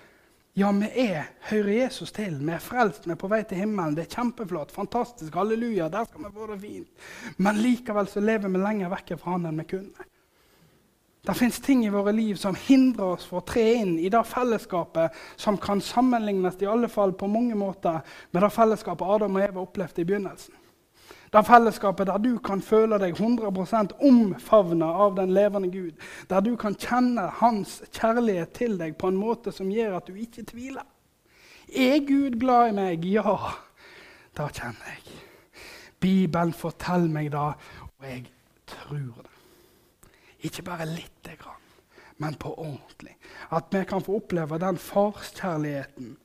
ja, 0.57 0.71
vi 0.73 0.89
er 1.03 1.27
hører 1.51 1.73
Jesus 1.83 2.15
til. 2.17 2.39
Vi 2.41 2.53
er 2.55 2.63
frelst, 2.65 3.05
vi 3.05 3.13
er 3.13 3.19
på 3.21 3.29
vei 3.29 3.43
til 3.45 3.61
himmelen. 3.61 3.93
Det 3.99 4.07
er 4.07 4.15
kjempeflott, 4.15 4.71
fantastisk, 4.73 5.35
halleluja. 5.37 5.91
der 5.93 6.07
skal 6.09 6.25
vi 6.25 6.31
få 6.33 6.47
det 6.49 6.61
fint. 6.63 7.09
Men 7.37 7.61
likevel 7.61 8.09
så 8.09 8.23
lever 8.25 8.49
vi 8.49 8.63
lenger 8.63 8.95
vekk 8.95 9.19
fra 9.21 9.35
han 9.35 9.51
enn 9.51 9.61
vi 9.61 9.67
kunne. 9.75 10.07
Det 11.27 11.35
fins 11.35 11.59
ting 11.61 11.81
i 11.87 11.91
våre 11.91 12.13
liv 12.15 12.37
som 12.39 12.55
hindrer 12.55 13.17
oss 13.17 13.25
for 13.27 13.41
å 13.41 13.47
tre 13.47 13.65
inn 13.81 13.97
i 13.99 14.11
det 14.13 14.23
fellesskapet 14.31 15.17
som 15.35 15.57
kan 15.59 15.81
sammenlignes 15.83 16.61
i 16.63 16.69
alle 16.71 16.87
fall 16.89 17.17
på 17.19 17.27
mange 17.27 17.57
måter 17.59 17.99
med 18.31 18.45
det 18.45 18.53
fellesskapet 18.55 19.11
Adam 19.17 19.35
og 19.35 19.43
Eva 19.49 19.65
opplevde 19.65 20.05
i 20.05 20.07
begynnelsen. 20.07 20.55
Det 21.35 21.43
fellesskapet 21.49 22.07
der 22.07 22.23
du 22.23 22.39
kan 22.39 22.63
føle 22.63 23.01
deg 23.03 23.19
100% 23.19 23.97
omfavna 24.07 24.93
av 25.03 25.17
den 25.19 25.35
levende 25.35 25.69
Gud. 25.75 25.99
Der 26.31 26.41
du 26.47 26.55
kan 26.57 26.79
kjenne 26.79 27.27
hans 27.41 27.81
kjærlighet 27.91 28.55
til 28.55 28.79
deg 28.79 28.95
på 28.95 29.11
en 29.11 29.19
måte 29.19 29.53
som 29.53 29.73
gjør 29.73 29.99
at 29.99 30.07
du 30.07 30.15
ikke 30.15 30.47
tviler. 30.47 30.87
Er 31.67 31.99
Gud 32.07 32.39
glad 32.39 32.71
i 32.71 32.77
meg? 32.79 33.11
Ja, 33.11 33.35
det 34.39 34.53
kjenner 34.61 34.95
jeg. 34.95 35.23
Bibelen 36.01 36.55
forteller 36.55 37.11
meg 37.11 37.33
det, 37.35 37.49
og 37.99 38.07
jeg 38.07 38.29
tror 38.71 39.25
det. 39.25 39.36
Ikke 40.41 40.63
bare 40.63 40.87
lite 40.87 41.37
grann, 41.39 41.63
men 42.17 42.35
på 42.35 42.55
ordentlig. 42.55 43.17
At 43.51 43.65
vi 43.71 43.85
kan 43.85 44.03
få 44.03 44.17
oppleve 44.17 44.59
den 44.59 44.79
farskjærligheten 44.79 46.17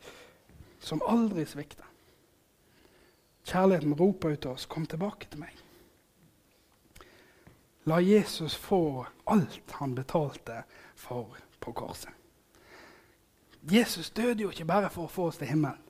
som 0.80 1.02
aldri 1.08 1.46
svikter. 1.46 1.86
Kjærligheten 3.46 3.94
roper 3.94 4.30
ut 4.30 4.40
til 4.40 4.52
oss 4.52 4.66
'Kom 4.66 4.86
tilbake 4.86 5.28
til 5.32 5.40
meg'. 5.40 5.62
La 7.86 7.98
Jesus 7.98 8.56
få 8.56 9.06
alt 9.28 9.72
han 9.72 9.96
betalte 9.96 10.64
for 10.96 11.38
på 11.60 11.72
korset. 11.72 12.10
Jesus 13.64 14.10
døde 14.10 14.42
jo 14.42 14.50
ikke 14.50 14.66
bare 14.66 14.90
for 14.90 15.04
å 15.04 15.08
få 15.08 15.26
oss 15.26 15.38
til 15.38 15.48
himmelen. 15.48 15.82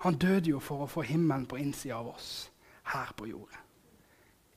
Han 0.00 0.14
døde 0.14 0.50
jo 0.50 0.58
for 0.58 0.84
å 0.84 0.86
få 0.86 1.02
himmelen 1.02 1.46
på 1.46 1.56
innsida 1.56 1.94
av 1.94 2.08
oss 2.14 2.50
her 2.92 3.12
på 3.16 3.26
jordet. 3.26 3.58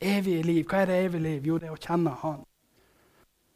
Evige 0.02 0.44
liv. 0.44 0.66
Hva 0.66 0.82
er 0.82 0.86
det 0.86 1.06
evige 1.06 1.24
liv? 1.24 1.48
Jo, 1.48 1.58
det 1.58 1.68
er 1.68 1.76
å 1.76 1.82
kjenne 1.82 2.10
Han. 2.10 2.44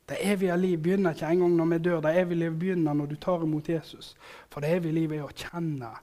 Det 0.06 0.18
evige 0.22 0.58
liv 0.58 0.78
begynner 0.78 1.14
ikke 1.14 1.30
engang 1.34 1.56
når 1.58 1.66
vi 1.66 1.78
dør. 1.78 2.02
Det 2.02 2.18
evige 2.22 2.40
liv 2.40 2.58
begynner 2.60 2.94
når 2.94 3.06
du 3.06 3.16
tar 3.16 3.44
imot 3.44 3.70
Jesus. 3.70 4.16
For 4.50 4.62
det 4.62 4.76
evige 4.78 4.94
livet 4.94 5.18
er 5.20 5.26
å 5.26 5.34
kjenne 5.34 5.94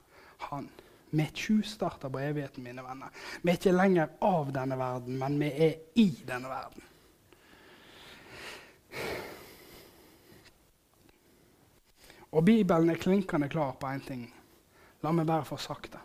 Han. 0.49 0.71
Vi 1.12 1.27
tjuvstarter 1.35 2.09
på 2.09 2.19
evigheten, 2.19 2.65
mine 2.65 2.83
venner. 2.83 3.12
Vi 3.43 3.53
er 3.53 3.59
ikke 3.61 3.75
lenger 3.77 4.15
av 4.25 4.49
denne 4.53 4.79
verden, 4.81 5.19
men 5.21 5.37
vi 5.38 5.51
er 5.53 5.75
i 6.01 6.09
denne 6.27 6.49
verden. 6.49 6.88
Og 12.33 12.45
Bibelen 12.45 12.91
er 12.91 13.01
klinkende 13.01 13.49
klar 13.53 13.77
på 13.77 13.87
én 13.93 14.01
ting. 14.07 14.25
La 15.05 15.12
meg 15.12 15.29
bare 15.29 15.45
få 15.45 15.59
sagt 15.61 15.93
det. 15.93 16.01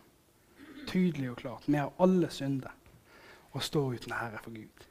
Tydelig 0.88 1.32
og 1.32 1.38
klart. 1.38 1.68
Vi 1.68 1.80
har 1.80 1.96
alle 2.04 2.30
synder 2.30 2.76
og 3.52 3.64
står 3.64 3.94
uten 3.96 4.14
ære 4.14 4.44
for 4.44 4.52
Gud. 4.52 4.88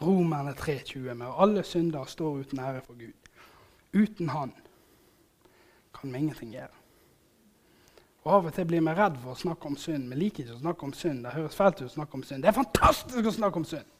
Romerne 0.00 0.52
3,20 0.52 1.14
med 1.14 1.26
alle 1.38 1.62
synder 1.64 2.04
står 2.04 2.42
uten 2.42 2.60
ære 2.60 2.82
for 2.84 2.98
Gud. 2.98 3.14
Uten 3.94 4.28
Han 4.28 4.52
kan 5.94 6.12
vi 6.12 6.18
ingenting 6.18 6.52
gjøre. 6.52 6.74
Og 8.24 8.34
Av 8.34 8.46
og 8.46 8.54
til 8.54 8.66
blir 8.66 8.82
vi 8.82 8.92
redd 8.98 9.16
for 9.22 9.32
å 9.32 9.38
snakke 9.38 9.70
om 9.70 9.76
synd. 9.78 10.08
Vi 10.10 10.18
liker 10.18 10.44
ikke 10.44 10.56
å 10.56 10.64
snakke 10.64 10.88
om 10.88 10.92
synd. 10.92 11.22
Det 11.24 11.32
høres 11.36 11.56
fælt 11.56 11.80
ut 11.80 11.86
å 11.86 11.94
snakke 11.94 12.18
om 12.18 12.24
synd. 12.26 12.42
Det 12.42 12.50
er 12.50 12.56
fantastisk 12.56 13.28
å 13.30 13.34
snakke 13.36 13.62
om 13.62 13.68
synd! 13.68 13.95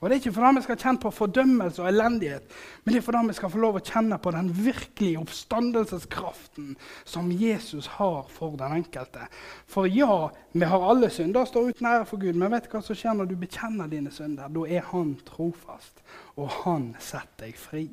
Og 0.00 0.10
Det 0.10 0.14
er 0.14 0.20
ikke 0.20 0.32
fordi 0.36 0.58
vi 0.58 0.62
skal 0.62 0.76
kjenne 0.76 1.00
på 1.00 1.10
fordømmelse 1.10 1.82
og 1.82 1.88
elendighet, 1.88 2.56
men 2.84 2.92
det 2.92 2.98
er 3.00 3.04
fordi 3.04 3.26
vi 3.28 3.36
skal 3.38 3.50
få 3.50 3.60
lov 3.62 3.78
å 3.78 3.84
kjenne 3.84 4.18
på 4.20 4.32
den 4.34 4.50
virkelige 4.52 5.20
oppstandelseskraften 5.22 6.74
som 7.04 7.30
Jesus 7.32 7.88
har 7.96 8.26
for 8.28 8.58
den 8.60 8.74
enkelte. 8.76 9.24
For 9.66 9.88
ja, 9.88 10.28
vi 10.52 10.68
har 10.68 10.84
alle 10.90 11.08
synder, 11.10 11.40
og 11.40 11.48
står 11.48 11.70
uten 11.70 11.88
ære 11.88 12.04
for 12.10 12.20
Gud, 12.20 12.36
men 12.36 12.52
vet 12.52 12.68
du 12.68 12.76
hva 12.76 12.82
som 12.84 12.98
skjer 12.98 13.16
når 13.16 13.30
du 13.30 13.38
bekjenner 13.40 13.88
dine 13.88 14.12
synder? 14.12 14.52
Da 14.52 14.66
er 14.68 14.84
Han 14.92 15.16
trofast, 15.24 16.04
og 16.36 16.52
Han 16.62 16.92
setter 17.00 17.46
deg 17.46 17.56
fri. 17.56 17.88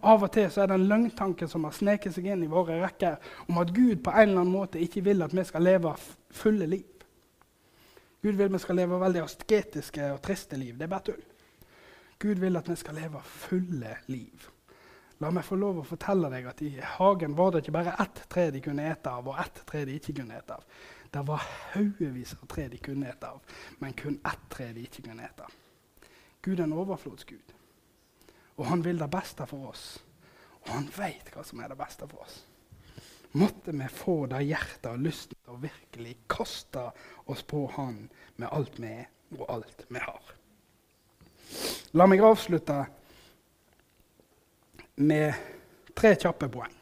Av 0.00 0.22
og 0.22 0.30
til 0.32 0.46
så 0.48 0.62
er 0.62 0.70
det 0.70 0.78
en 0.78 0.88
løgntanke 0.88 1.48
som 1.50 1.66
har 1.66 1.74
sneket 1.76 2.14
seg 2.14 2.30
inn 2.30 2.46
i 2.46 2.48
våre 2.48 2.78
rekker, 2.80 3.18
om 3.50 3.58
at 3.60 3.74
Gud 3.74 3.98
på 4.04 4.14
en 4.14 4.30
eller 4.30 4.44
annen 4.46 4.54
måte 4.54 4.80
ikke 4.80 5.02
vil 5.10 5.26
at 5.26 5.34
vi 5.36 5.44
skal 5.44 5.66
leve 5.66 5.92
fulle 6.32 6.70
liv. 6.70 6.99
Gud 8.22 8.36
vil 8.36 8.52
vi 8.52 8.58
skal 8.60 8.76
leve 8.76 9.00
veldig 9.00 9.22
asketiske 9.24 10.06
og 10.12 10.22
triste 10.24 10.56
liv. 10.60 10.76
Det 10.76 10.84
er 10.84 10.92
bare 10.92 11.06
tull. 11.08 11.22
Gud 12.20 12.40
vil 12.42 12.58
at 12.60 12.68
vi 12.68 12.76
skal 12.76 12.98
leve 13.00 13.22
fulle 13.24 13.94
liv. 14.12 14.48
La 15.20 15.30
meg 15.32 15.44
få 15.44 15.56
lov 15.60 15.80
å 15.80 15.84
fortelle 15.88 16.28
deg 16.32 16.48
at 16.48 16.60
i 16.64 16.70
hagen 16.96 17.36
var 17.36 17.52
det 17.52 17.62
ikke 17.62 17.76
bare 17.76 17.96
ett 18.00 18.22
tre 18.32 18.46
de 18.52 18.60
kunne 18.64 18.86
ete 18.88 19.12
av, 19.12 19.28
og 19.28 19.40
ett 19.40 19.62
tre 19.68 19.84
de 19.88 19.96
ikke 19.96 20.14
kunne 20.20 20.36
ete 20.36 20.56
av. 20.56 20.76
Det 21.10 21.24
var 21.28 21.48
haugevis 21.72 22.36
av 22.38 22.46
tre 22.48 22.68
de 22.72 22.80
kunne 22.80 23.08
ete 23.08 23.28
av, 23.28 23.56
men 23.80 23.96
kun 23.96 24.20
ett 24.20 24.46
tre 24.52 24.70
de 24.76 24.84
ikke 24.88 25.04
kunne 25.08 25.26
ete. 25.28 25.48
Gud 26.40 26.60
er 26.60 26.64
en 26.64 26.76
overflodsgud, 26.80 27.56
og 28.56 28.64
han 28.68 28.84
vil 28.84 29.00
det 29.00 29.10
beste 29.12 29.48
for 29.48 29.72
oss. 29.72 29.84
Og 30.64 30.72
han 30.72 30.88
veit 30.96 31.28
hva 31.34 31.44
som 31.44 31.60
er 31.60 31.72
det 31.72 31.80
beste 31.80 32.08
for 32.08 32.24
oss 32.24 32.40
måtte 33.32 33.72
vi 33.72 33.88
få 33.88 34.26
det 34.26 34.42
hjertet 34.48 34.90
og 34.90 35.02
lysten 35.04 35.38
å 35.50 35.60
virkelig 35.62 36.16
kaste 36.30 36.90
oss 37.30 37.42
på 37.42 37.66
Han 37.76 38.04
med 38.36 38.48
alt 38.50 38.78
vi 38.80 38.92
er, 39.02 39.08
og 39.38 39.46
alt 39.50 39.86
vi 39.88 40.02
har. 40.02 40.34
La 41.94 42.06
meg 42.06 42.22
avslutte 42.22 42.76
med 45.00 45.34
tre 45.96 46.14
kjappe 46.14 46.48
poeng. 46.52 46.76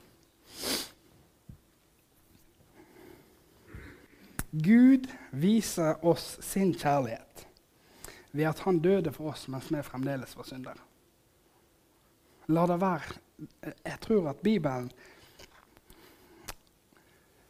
Gud 4.50 5.06
viser 5.30 6.04
oss 6.08 6.38
sin 6.44 6.72
kjærlighet 6.72 7.44
ved 8.32 8.48
at 8.48 8.62
han 8.64 8.80
døde 8.84 9.12
for 9.12 9.32
oss 9.32 9.46
mens 9.52 9.68
vi 9.72 9.82
fremdeles 9.84 10.34
var 10.36 10.48
syndere. 10.48 10.84
La 12.48 12.64
det 12.66 12.80
være 12.80 13.24
Jeg 13.60 13.98
tror 14.02 14.28
at 14.32 14.40
Bibelen 14.42 14.88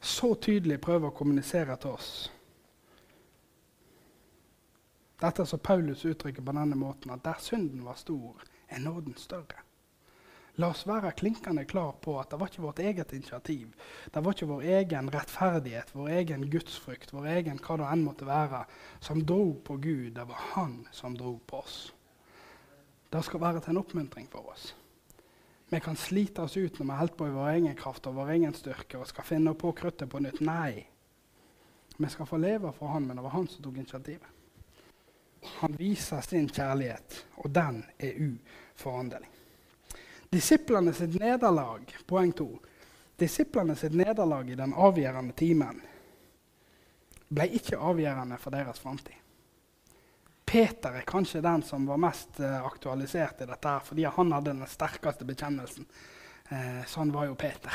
så 0.01 0.35
tydelig 0.35 0.81
prøver 0.81 1.11
å 1.11 1.17
kommunisere 1.17 1.77
til 1.81 1.97
oss. 1.97 2.11
Dette 5.19 5.47
som 5.51 5.59
Paulus 5.59 6.05
uttrykker 6.07 6.45
på 6.47 6.55
denne 6.55 6.79
måten, 6.79 7.11
at 7.11 7.25
der 7.25 7.41
synden 7.43 7.83
var 7.87 7.99
stor, 7.99 8.45
er 8.71 8.85
nåden 8.85 9.17
større. 9.19 9.65
La 10.59 10.73
oss 10.73 10.85
være 10.87 11.13
klinkende 11.15 11.63
klar 11.71 11.93
på 12.03 12.17
at 12.19 12.33
det 12.33 12.39
var 12.41 12.51
ikke 12.51 12.65
vårt 12.65 12.81
eget 12.83 13.13
initiativ. 13.15 13.75
Det 14.11 14.23
var 14.25 14.35
ikke 14.35 14.49
vår 14.51 14.65
egen 14.79 15.11
rettferdighet, 15.15 15.93
vår 15.95 16.09
egen 16.19 16.49
gudsfrykt, 16.51 17.13
vår 17.15 17.29
egen 17.37 17.61
hva 17.63 17.77
det 17.79 17.91
enn 17.93 18.03
måtte 18.03 18.27
være, 18.27 18.65
som 18.99 19.23
dro 19.23 19.53
på 19.65 19.77
Gud. 19.79 20.17
Det 20.19 20.27
var 20.27 20.43
Han 20.55 20.81
som 20.91 21.15
dro 21.19 21.37
på 21.47 21.63
oss. 21.63 21.79
Det 23.13 23.23
skal 23.25 23.41
være 23.41 23.63
til 23.63 23.77
en 23.77 23.83
oppmuntring 23.85 24.27
for 24.31 24.51
oss. 24.51 24.73
Vi 25.69 25.81
kan 25.81 25.97
slite 25.97 26.43
oss 26.43 26.57
ut 26.57 26.79
når 26.79 26.87
vi 26.87 26.99
holder 26.99 27.15
på 27.15 27.27
i 27.27 27.35
vår 27.35 27.49
egen 27.49 27.75
kraft 27.77 28.07
og 28.09 28.17
vår 28.17 28.31
egen 28.39 28.55
styrke 28.57 29.01
og 29.01 29.09
skal 29.11 29.27
finne 29.29 29.53
på 29.55 29.73
kruttet 29.77 30.09
på 30.09 30.21
nytt. 30.25 30.41
Nei. 30.41 30.87
Vi 31.99 32.09
skal 32.09 32.27
få 32.27 32.39
leve 32.41 32.73
for 32.73 32.89
Han, 32.95 33.07
men 33.07 33.17
det 33.17 33.23
var 33.23 33.37
Han 33.37 33.49
som 33.49 33.63
tok 33.63 33.77
initiativet. 33.77 34.35
Han 35.61 35.77
viser 35.79 36.21
sin 36.21 36.49
kjærlighet, 36.49 37.25
og 37.37 37.51
den 37.51 37.85
er 37.99 38.17
uforanderlig. 38.17 39.29
Disiplene 40.33 40.93
sitt 40.93 41.15
nederlag, 41.21 41.85
poeng 42.07 42.33
to. 42.37 42.49
Disiplene 43.19 43.77
sitt 43.77 43.95
nederlag 43.97 44.51
i 44.51 44.59
den 44.59 44.75
avgjørende 44.75 45.35
timen 45.37 45.81
ble 47.29 47.49
ikke 47.59 47.81
avgjørende 47.81 48.37
for 48.41 48.55
deres 48.55 48.81
framtid. 48.81 49.17
Peter 50.49 50.95
er 50.97 51.05
kanskje 51.05 51.43
den 51.45 51.63
som 51.63 51.85
var 51.85 52.01
mest 52.01 52.41
uh, 52.41 52.65
aktualisert 52.65 53.43
i 53.45 53.47
dette, 53.49 53.69
her, 53.69 53.85
fordi 53.85 54.07
han 54.09 54.33
hadde 54.33 54.55
den 54.55 54.71
sterkeste 54.71 55.27
bekjennelsen. 55.29 55.85
Uh, 56.49 56.81
sånn 56.89 57.13
var 57.13 57.29
jo 57.29 57.37
Peter. 57.37 57.75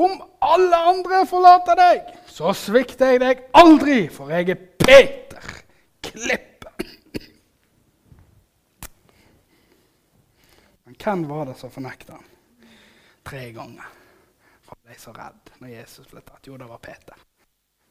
Om 0.00 0.16
alle 0.42 0.82
andre 0.90 1.22
forlater 1.30 1.78
deg, 1.78 2.10
så 2.26 2.50
svikter 2.56 3.14
jeg 3.14 3.22
deg 3.22 3.46
aldri, 3.58 4.00
for 4.10 4.34
jeg 4.34 4.50
er 4.56 4.66
Peter 4.82 5.48
Klippe. 6.02 6.74
Men 10.82 10.98
hvem 10.98 11.26
var 11.30 11.50
det 11.52 11.58
som 11.62 11.70
fornekta 11.70 12.18
han? 12.18 12.30
Tre 13.30 13.46
ganger. 13.54 13.98
For 14.66 14.74
han 14.74 14.86
ble 14.88 14.98
så 14.98 15.14
redd 15.14 15.58
når 15.62 15.76
Jesus 15.76 16.10
ble 16.10 16.26
tatt. 16.26 16.46
Jo, 16.50 16.58
det 16.58 16.66
var 16.66 16.82
Peter. 16.82 17.29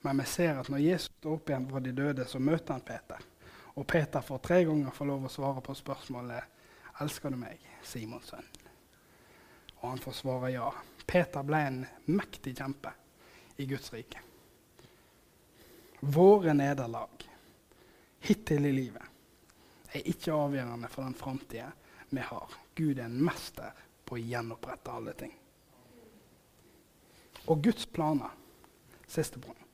Men 0.02 0.18
vi 0.18 0.26
ser 0.26 0.60
at 0.60 0.70
når 0.72 0.80
Jesus 0.84 1.12
står 1.20 1.36
opp 1.36 1.50
igjen 1.50 1.68
fra 1.70 1.82
de 1.84 1.92
døde, 1.92 2.26
så 2.28 2.40
møter 2.40 2.74
han 2.74 2.86
Peter. 2.88 3.26
Og 3.76 3.88
Peter 3.88 4.24
får 4.24 4.42
tre 4.44 4.62
ganger 4.68 4.96
få 4.96 5.08
lov 5.08 5.28
å 5.28 5.32
svare 5.32 5.62
på 5.64 5.76
spørsmålet 5.76 6.56
'Elsker 7.00 7.30
du 7.30 7.38
meg, 7.40 7.60
Simons 7.84 8.32
sønn?' 8.32 8.56
Og 9.82 9.90
han 9.90 10.00
får 10.04 10.14
svare 10.14 10.52
ja. 10.52 10.72
Peter 11.06 11.44
ble 11.44 11.60
en 11.68 11.86
mektig 12.06 12.58
kjempe 12.58 12.92
i 13.58 13.66
Guds 13.66 13.94
rike. 13.94 14.20
Våre 16.00 16.54
nederlag 16.54 17.24
hittil 18.20 18.66
i 18.66 18.72
livet 18.72 19.96
er 19.96 20.06
ikke 20.06 20.36
avgjørende 20.36 20.88
for 20.88 21.04
den 21.04 21.16
framtida 21.16 21.72
vi 22.10 22.20
har. 22.20 22.52
Gud 22.76 23.00
er 23.00 23.08
en 23.08 23.24
mester 23.26 23.72
på 24.06 24.16
å 24.16 24.22
gjenopprette 24.22 24.92
alle 24.92 25.14
ting. 25.14 25.34
Og 27.48 27.64
Guds 27.64 27.86
planer 27.86 28.36
Siste 29.10 29.40
poeng. 29.42 29.69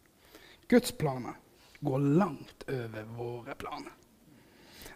Guds 0.68 0.92
planer 0.92 1.36
går 1.80 2.00
langt 2.00 2.64
over 2.70 3.04
våre 3.04 3.56
planer. 3.56 3.92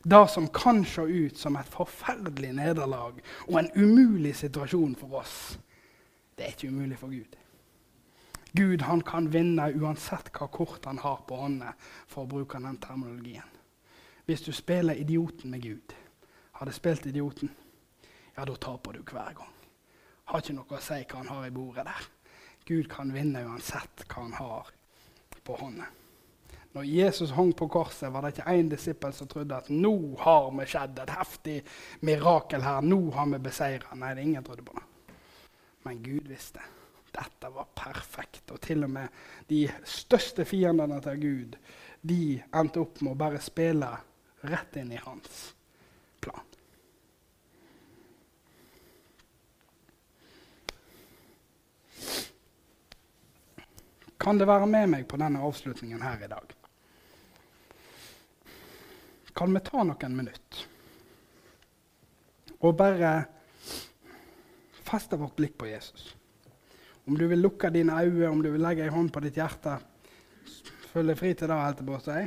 Det 0.03 0.27
som 0.27 0.47
kan 0.47 0.85
se 0.85 1.01
ut 1.01 1.37
som 1.37 1.55
et 1.55 1.69
forferdelig 1.69 2.53
nederlag 2.55 3.19
og 3.47 3.59
en 3.59 3.69
umulig 3.75 4.35
situasjon 4.35 4.95
for 4.95 5.19
oss, 5.19 5.59
det 6.35 6.45
er 6.45 6.55
ikke 6.55 6.71
umulig 6.71 6.97
for 6.97 7.11
Gud. 7.11 7.35
Gud 8.55 8.81
han 8.81 9.03
kan 9.05 9.27
vinne 9.29 9.67
uansett 9.75 10.31
hva 10.33 10.47
kort 10.47 10.87
han 10.89 11.03
har 11.03 11.21
på 11.27 11.37
hånda, 11.37 11.75
for 12.07 12.23
å 12.23 12.31
bruke 12.31 12.57
den 12.63 12.79
terminologien. 12.81 13.45
Hvis 14.25 14.41
du 14.47 14.51
spiller 14.55 14.97
idioten 14.97 15.51
med 15.51 15.61
Gud, 15.61 15.93
hadde 16.57 16.73
spilt 16.73 17.05
idioten, 17.05 17.51
ja, 18.35 18.45
da 18.45 18.55
taper 18.55 18.97
du 18.97 19.03
hver 19.03 19.35
gang. 19.35 19.53
Har 20.31 20.41
ikke 20.41 20.55
noe 20.57 20.79
å 20.79 20.81
si 20.81 21.03
hva 21.03 21.21
han 21.21 21.31
har 21.33 21.45
i 21.45 21.53
bordet 21.53 21.85
der. 21.85 22.09
Gud 22.65 22.89
kan 22.89 23.13
vinne 23.13 23.43
uansett 23.45 24.07
hva 24.07 24.23
han 24.23 24.37
har 24.39 24.73
på 25.49 25.57
hånda. 25.57 25.89
Når 26.71 26.85
Jesus 26.85 27.31
hang 27.33 27.53
på 27.57 27.67
korset, 27.67 28.11
var 28.13 28.21
det 28.21 28.35
ikke 28.35 28.51
én 28.53 28.67
disippel 28.69 29.13
som 29.17 29.27
trodde 29.29 29.57
at 29.57 29.71
nå 29.73 29.93
har 30.21 30.51
vi 30.53 30.67
skjedd 30.69 30.99
et 31.01 31.13
heftig 31.17 31.55
mirakel 32.05 32.61
her. 32.61 32.85
Nå 32.85 32.99
har 33.15 33.31
vi 33.31 33.39
beseira. 33.41 33.95
Nei, 33.97 34.13
det 34.13 34.27
ingen 34.27 34.45
trodde 34.45 34.65
på 34.67 34.77
det. 34.77 35.15
Men 35.87 36.03
Gud 36.05 36.29
visste. 36.29 36.61
Dette 37.09 37.49
var 37.55 37.71
perfekt. 37.73 38.43
Og 38.53 38.61
til 38.61 38.85
og 38.85 38.93
med 38.93 39.09
de 39.49 39.63
største 39.81 40.45
fiendene 40.45 41.01
til 41.01 41.23
Gud 41.23 41.57
de 42.05 42.21
endte 42.55 42.83
opp 42.83 43.01
med 43.01 43.15
å 43.15 43.19
bare 43.19 43.41
spille 43.43 43.89
rett 44.47 44.77
inn 44.79 44.93
i 44.93 45.01
hans 45.01 45.49
plan. 46.23 46.48
Kan 54.19 54.37
det 54.37 54.47
være 54.49 54.67
med 54.67 54.89
meg 54.91 55.05
på 55.07 55.17
denne 55.19 55.39
avslutningen 55.47 56.01
her 56.03 56.25
i 56.25 56.27
dag? 56.27 56.55
Kan 59.31 59.53
vi 59.55 59.61
ta 59.63 59.85
noen 59.87 60.17
minutter 60.17 60.65
og 62.59 62.75
bare 62.75 63.11
feste 64.83 65.15
vårt 65.21 65.37
blikk 65.39 65.55
på 65.61 65.69
Jesus? 65.69 66.09
Om 67.07 67.15
du 67.15 67.23
vil 67.31 67.39
lukke 67.39 67.71
dine 67.71 67.95
øyne, 67.95 68.27
om 68.27 68.43
du 68.43 68.51
vil 68.51 68.61
legge 68.61 68.83
en 68.83 68.97
hånd 68.97 69.13
på 69.15 69.23
ditt 69.23 69.39
hjerte, 69.39 69.77
følg 70.91 71.13
deg 71.13 71.21
fri 71.21 71.31
til 71.39 71.47
det, 71.47 71.61
helt 71.63 71.85
på 71.87 72.01
si. 72.03 72.19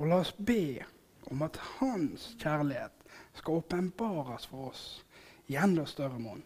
Og 0.00 0.08
la 0.08 0.22
oss 0.24 0.32
be 0.32 0.62
om 1.28 1.44
at 1.44 1.60
Hans 1.76 2.30
kjærlighet 2.40 3.04
skal 3.36 3.60
åpenbares 3.60 4.48
for 4.48 4.70
oss 4.72 4.86
i 5.52 5.60
enda 5.60 5.84
større 5.84 6.16
mån 6.22 6.40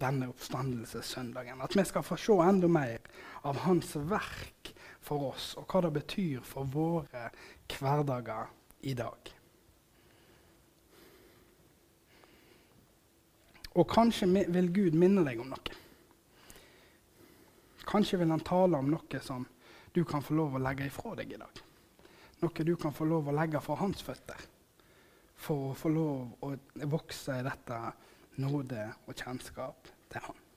denne 0.00 0.28
oppstandelsessøndagen. 0.30 1.62
At 1.62 1.76
vi 1.76 1.84
skal 1.86 2.06
få 2.06 2.18
se 2.20 2.36
enda 2.44 2.68
mer 2.70 3.02
av 3.48 3.64
Hans 3.64 3.94
verk 3.96 4.72
for 5.00 5.32
oss, 5.32 5.54
og 5.58 5.66
hva 5.70 5.82
det 5.86 5.94
betyr 5.98 6.46
for 6.46 6.68
våre 6.70 7.28
hverdager 7.78 8.50
i 8.86 8.94
dag. 8.98 9.34
Og 13.78 13.86
kanskje 13.86 14.26
vil 14.50 14.72
Gud 14.74 14.96
minne 14.98 15.22
deg 15.26 15.40
om 15.42 15.52
noe. 15.52 15.76
Kanskje 17.88 18.18
vil 18.20 18.32
han 18.34 18.44
tale 18.44 18.78
om 18.78 18.90
noe 18.90 19.20
som 19.24 19.46
du 19.94 20.02
kan 20.04 20.22
få 20.22 20.34
lov 20.36 20.56
å 20.58 20.62
legge 20.62 20.88
ifra 20.88 21.14
deg 21.18 21.32
i 21.32 21.40
dag. 21.40 21.62
Noe 22.42 22.66
du 22.66 22.74
kan 22.76 22.94
få 22.94 23.06
lov 23.08 23.30
å 23.30 23.36
legge 23.36 23.62
for 23.64 23.80
hans 23.80 24.02
føtter. 24.04 24.42
For 25.38 25.70
å 25.70 25.76
få 25.78 25.90
lov 25.94 26.44
å 26.44 26.52
vokse 26.90 27.38
i 27.38 27.46
dette 27.46 27.78
nåde 28.38 28.92
og 29.06 29.16
kjennskap 29.18 29.88
til 30.12 30.20
han. 30.24 30.47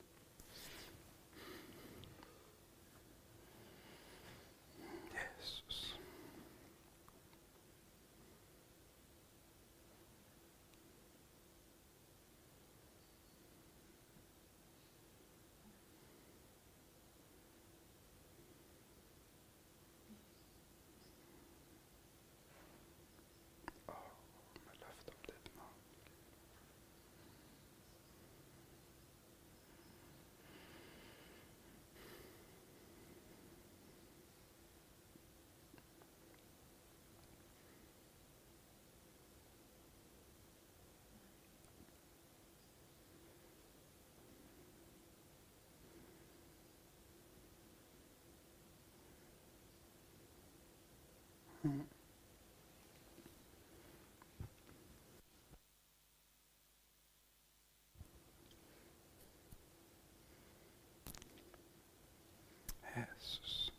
Jesus. 63.22 63.72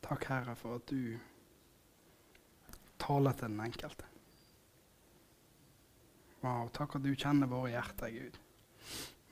Takk, 0.00 0.24
Herre, 0.32 0.56
for 0.58 0.80
at 0.80 0.90
du 0.90 1.18
taler 2.98 3.36
til 3.36 3.52
den 3.52 3.60
enkelte. 3.62 4.06
Wow, 6.40 6.70
takk 6.72 6.96
at 6.96 7.04
du 7.04 7.12
kjenner 7.12 7.50
våre 7.50 7.74
hjerter, 7.74 8.14
Gud. 8.16 8.38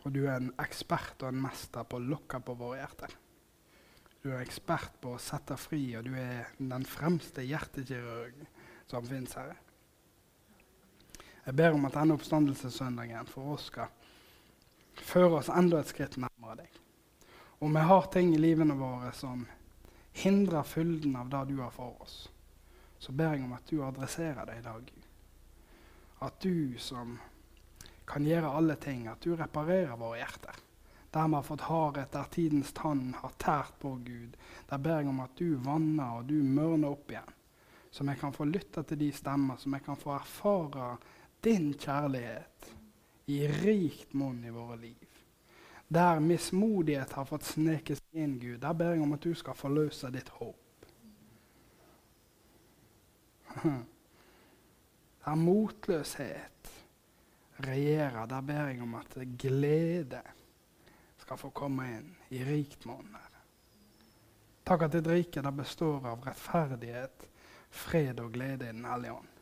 Og 0.05 0.12
du 0.14 0.21
er 0.27 0.37
en 0.37 0.53
ekspert 0.61 1.25
og 1.25 1.33
en 1.33 1.40
mester 1.49 1.88
på 1.88 1.99
å 1.99 2.05
lokke 2.05 2.40
på 2.44 2.55
våre 2.61 2.83
hjerter. 2.83 3.16
Du 4.23 4.31
er 4.31 4.42
ekspert 4.42 4.99
på 5.03 5.14
å 5.14 5.23
sette 5.23 5.57
fri, 5.59 5.83
og 5.97 6.05
du 6.07 6.12
er 6.18 6.53
den 6.59 6.85
fremste 6.87 7.42
hjertekirurg 7.47 8.44
som 8.90 9.07
finnes, 9.09 9.35
Herre. 9.38 9.57
Jeg 11.47 11.57
ber 11.57 11.73
om 11.73 11.87
at 11.88 11.97
denne 11.97 12.14
oppstandelsessøndagen 12.18 13.31
for 13.31 13.55
oss 13.55 13.71
skal 13.71 13.88
føre 15.04 15.40
oss 15.40 15.50
enda 15.52 15.80
et 15.82 15.90
skritt 15.90 16.16
nærmere 16.20 16.62
deg. 16.62 16.80
Om 17.58 17.74
vi 17.74 17.87
har 17.90 18.11
ting 18.12 18.34
i 18.34 18.40
livene 18.40 18.76
våre 18.78 19.12
som 19.16 19.46
hindrer 20.18 20.66
fylden 20.66 21.16
av 21.18 21.30
det 21.32 21.44
du 21.50 21.58
har 21.62 21.72
for 21.74 21.96
oss, 22.02 22.28
så 22.98 23.12
ber 23.12 23.34
jeg 23.34 23.44
om 23.46 23.54
at 23.54 23.66
du 23.70 23.82
adresserer 23.84 24.46
det 24.46 24.58
i 24.58 24.64
dag. 24.64 24.92
At 26.26 26.40
du 26.42 26.78
som 26.82 27.18
kan 28.08 28.24
gjøre 28.26 28.50
alle 28.50 28.78
ting, 28.80 29.06
at 29.06 29.20
du 29.22 29.37
reparerer 29.37 29.98
våre 29.98 30.22
hjerter. 30.22 30.62
Der 31.11 31.28
vi 31.28 31.34
har 31.34 31.46
fått 31.46 31.66
hardhet, 31.68 32.12
der 32.12 32.30
tidens 32.32 32.72
tann 32.76 33.14
har 33.20 33.34
tært 33.40 33.78
på 33.80 33.94
Gud. 34.04 34.37
Der 34.68 34.78
ber 34.78 35.00
jeg 35.00 35.08
om 35.08 35.20
at 35.24 35.37
du 35.38 35.56
vanner 35.64 36.18
og 36.18 36.26
du 36.28 36.40
mørner 36.42 36.92
opp 36.92 37.11
igjen. 37.12 37.37
Så 37.90 38.04
vi 38.04 38.16
kan 38.20 38.32
få 38.32 38.44
lytte 38.44 38.82
til 38.84 39.00
de 39.00 39.12
stemmer, 39.12 39.56
så 39.56 39.70
vi 39.72 39.80
kan 39.84 39.96
få 39.96 40.12
erfare 40.18 40.96
din 41.44 41.72
kjærlighet 41.74 42.74
i 43.28 43.42
rikt 43.48 44.14
monn 44.16 44.44
i 44.44 44.50
våre 44.50 44.76
liv. 44.80 45.06
Der 45.88 46.20
mismodighet 46.20 47.12
har 47.12 47.24
fått 47.28 47.44
sneke 47.48 47.96
seg 47.96 48.22
inn, 48.24 48.38
Gud, 48.40 48.58
der 48.60 48.74
ber 48.76 48.92
jeg 48.94 49.04
om 49.04 49.12
at 49.16 49.24
du 49.24 49.34
skal 49.36 49.56
forløse 49.56 50.10
ditt 50.12 50.28
håp. 50.40 50.88
Der 55.28 55.34
motløshet 55.36 56.68
regjerer, 57.66 58.26
der 58.30 58.40
ber 58.40 58.68
jeg 58.70 58.80
om 58.80 58.94
at 58.96 59.16
glede 59.36 60.22
skal 61.20 61.36
få 61.36 61.50
komme 61.52 61.84
inn 61.98 62.14
i 62.32 62.40
rikt 62.46 62.86
monn. 62.88 63.16
Takk 64.64 64.86
at 64.86 64.94
ditt 64.94 65.10
rike 65.10 65.42
består 65.52 66.06
av 66.14 66.24
rettferdighet, 66.24 67.26
fred 67.68 68.20
og 68.20 68.32
glede 68.32 68.68
i 68.68 68.72
Den 68.72 68.88
hellige 68.88 69.18
ånd. 69.18 69.38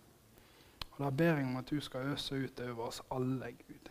Og 0.96 1.04
Da 1.04 1.10
ber 1.10 1.36
jeg 1.36 1.44
om 1.44 1.56
at 1.56 1.70
du 1.70 1.80
skal 1.80 2.00
øse 2.12 2.44
ut 2.44 2.60
over 2.60 2.86
oss 2.86 3.02
alle, 3.10 3.52
Gud. 3.52 3.90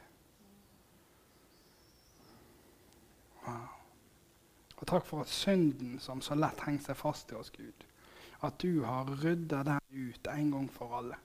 Wow. 3.48 3.68
Og 4.78 4.88
takk 4.88 5.06
for 5.06 5.22
at 5.22 5.30
synden 5.30 6.00
som 6.00 6.22
så 6.22 6.36
lett 6.36 6.66
henger 6.66 6.90
seg 6.90 6.98
fast 6.98 7.32
i 7.32 7.38
oss, 7.38 7.52
Gud, 7.54 7.86
at 8.44 8.58
du 8.62 8.84
har 8.84 9.12
rydda 9.24 9.64
den 9.64 10.10
ut 10.10 10.28
en 10.28 10.52
gang 10.52 10.72
for 10.72 10.98
alle. 10.98 11.16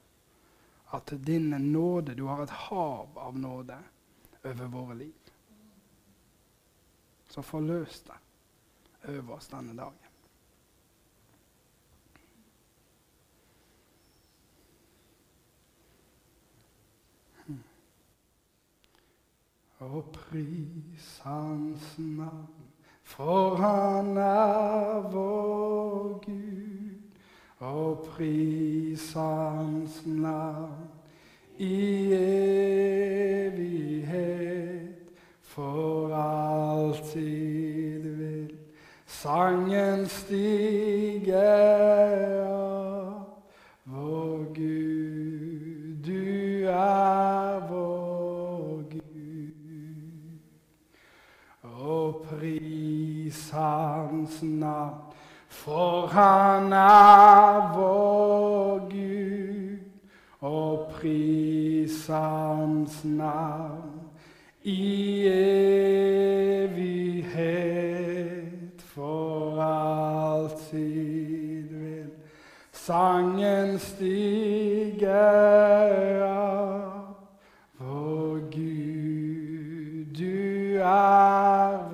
at 0.93 1.13
din 1.27 1.51
nåde 1.51 2.15
Du 2.15 2.25
har 2.27 2.43
et 2.43 2.51
hav 2.51 3.19
av 3.19 3.39
nåde 3.39 3.79
over 4.45 4.67
våre 4.67 4.95
liv. 4.95 5.15
Så 7.29 7.43
forløs 7.43 8.01
det 8.03 8.17
over 9.09 9.37
oss 9.37 9.49
denne 9.49 9.77
dagen. 9.77 10.10
Og 19.81 20.05
pris 20.13 21.21
hans 21.23 21.99
navn, 21.99 22.49
for 23.03 23.55
han 23.55 24.17
er 24.17 25.11
vår 25.13 26.21
Gud. 26.25 26.91
Og 27.59 28.07
pris 28.11 29.13
hans 29.13 30.07
navn 30.07 30.91
i 31.59 32.13
evighet, 33.45 34.97
for 35.43 36.15
alltid 36.15 38.01
vil 38.01 38.59
sangen 39.07 40.07
stige 40.07 41.35
hans 53.51 54.43
navn, 54.43 54.95
for 55.49 56.07
han 56.07 56.73
er 56.73 57.73
vår 57.77 58.79
Gud. 58.91 59.79
Og 60.41 60.93
pris 60.95 62.07
hans 62.07 63.05
navn 63.05 64.01
i 64.63 65.27
evighet, 66.69 68.83
for 68.95 69.63
alltid 69.63 71.69
vil 71.71 72.11
sangen 72.73 73.79
stige 73.79 75.21
av 76.25 77.15
vår 77.79 78.39
Gud. 78.51 80.17
Du 80.17 80.77
er 80.81 81.90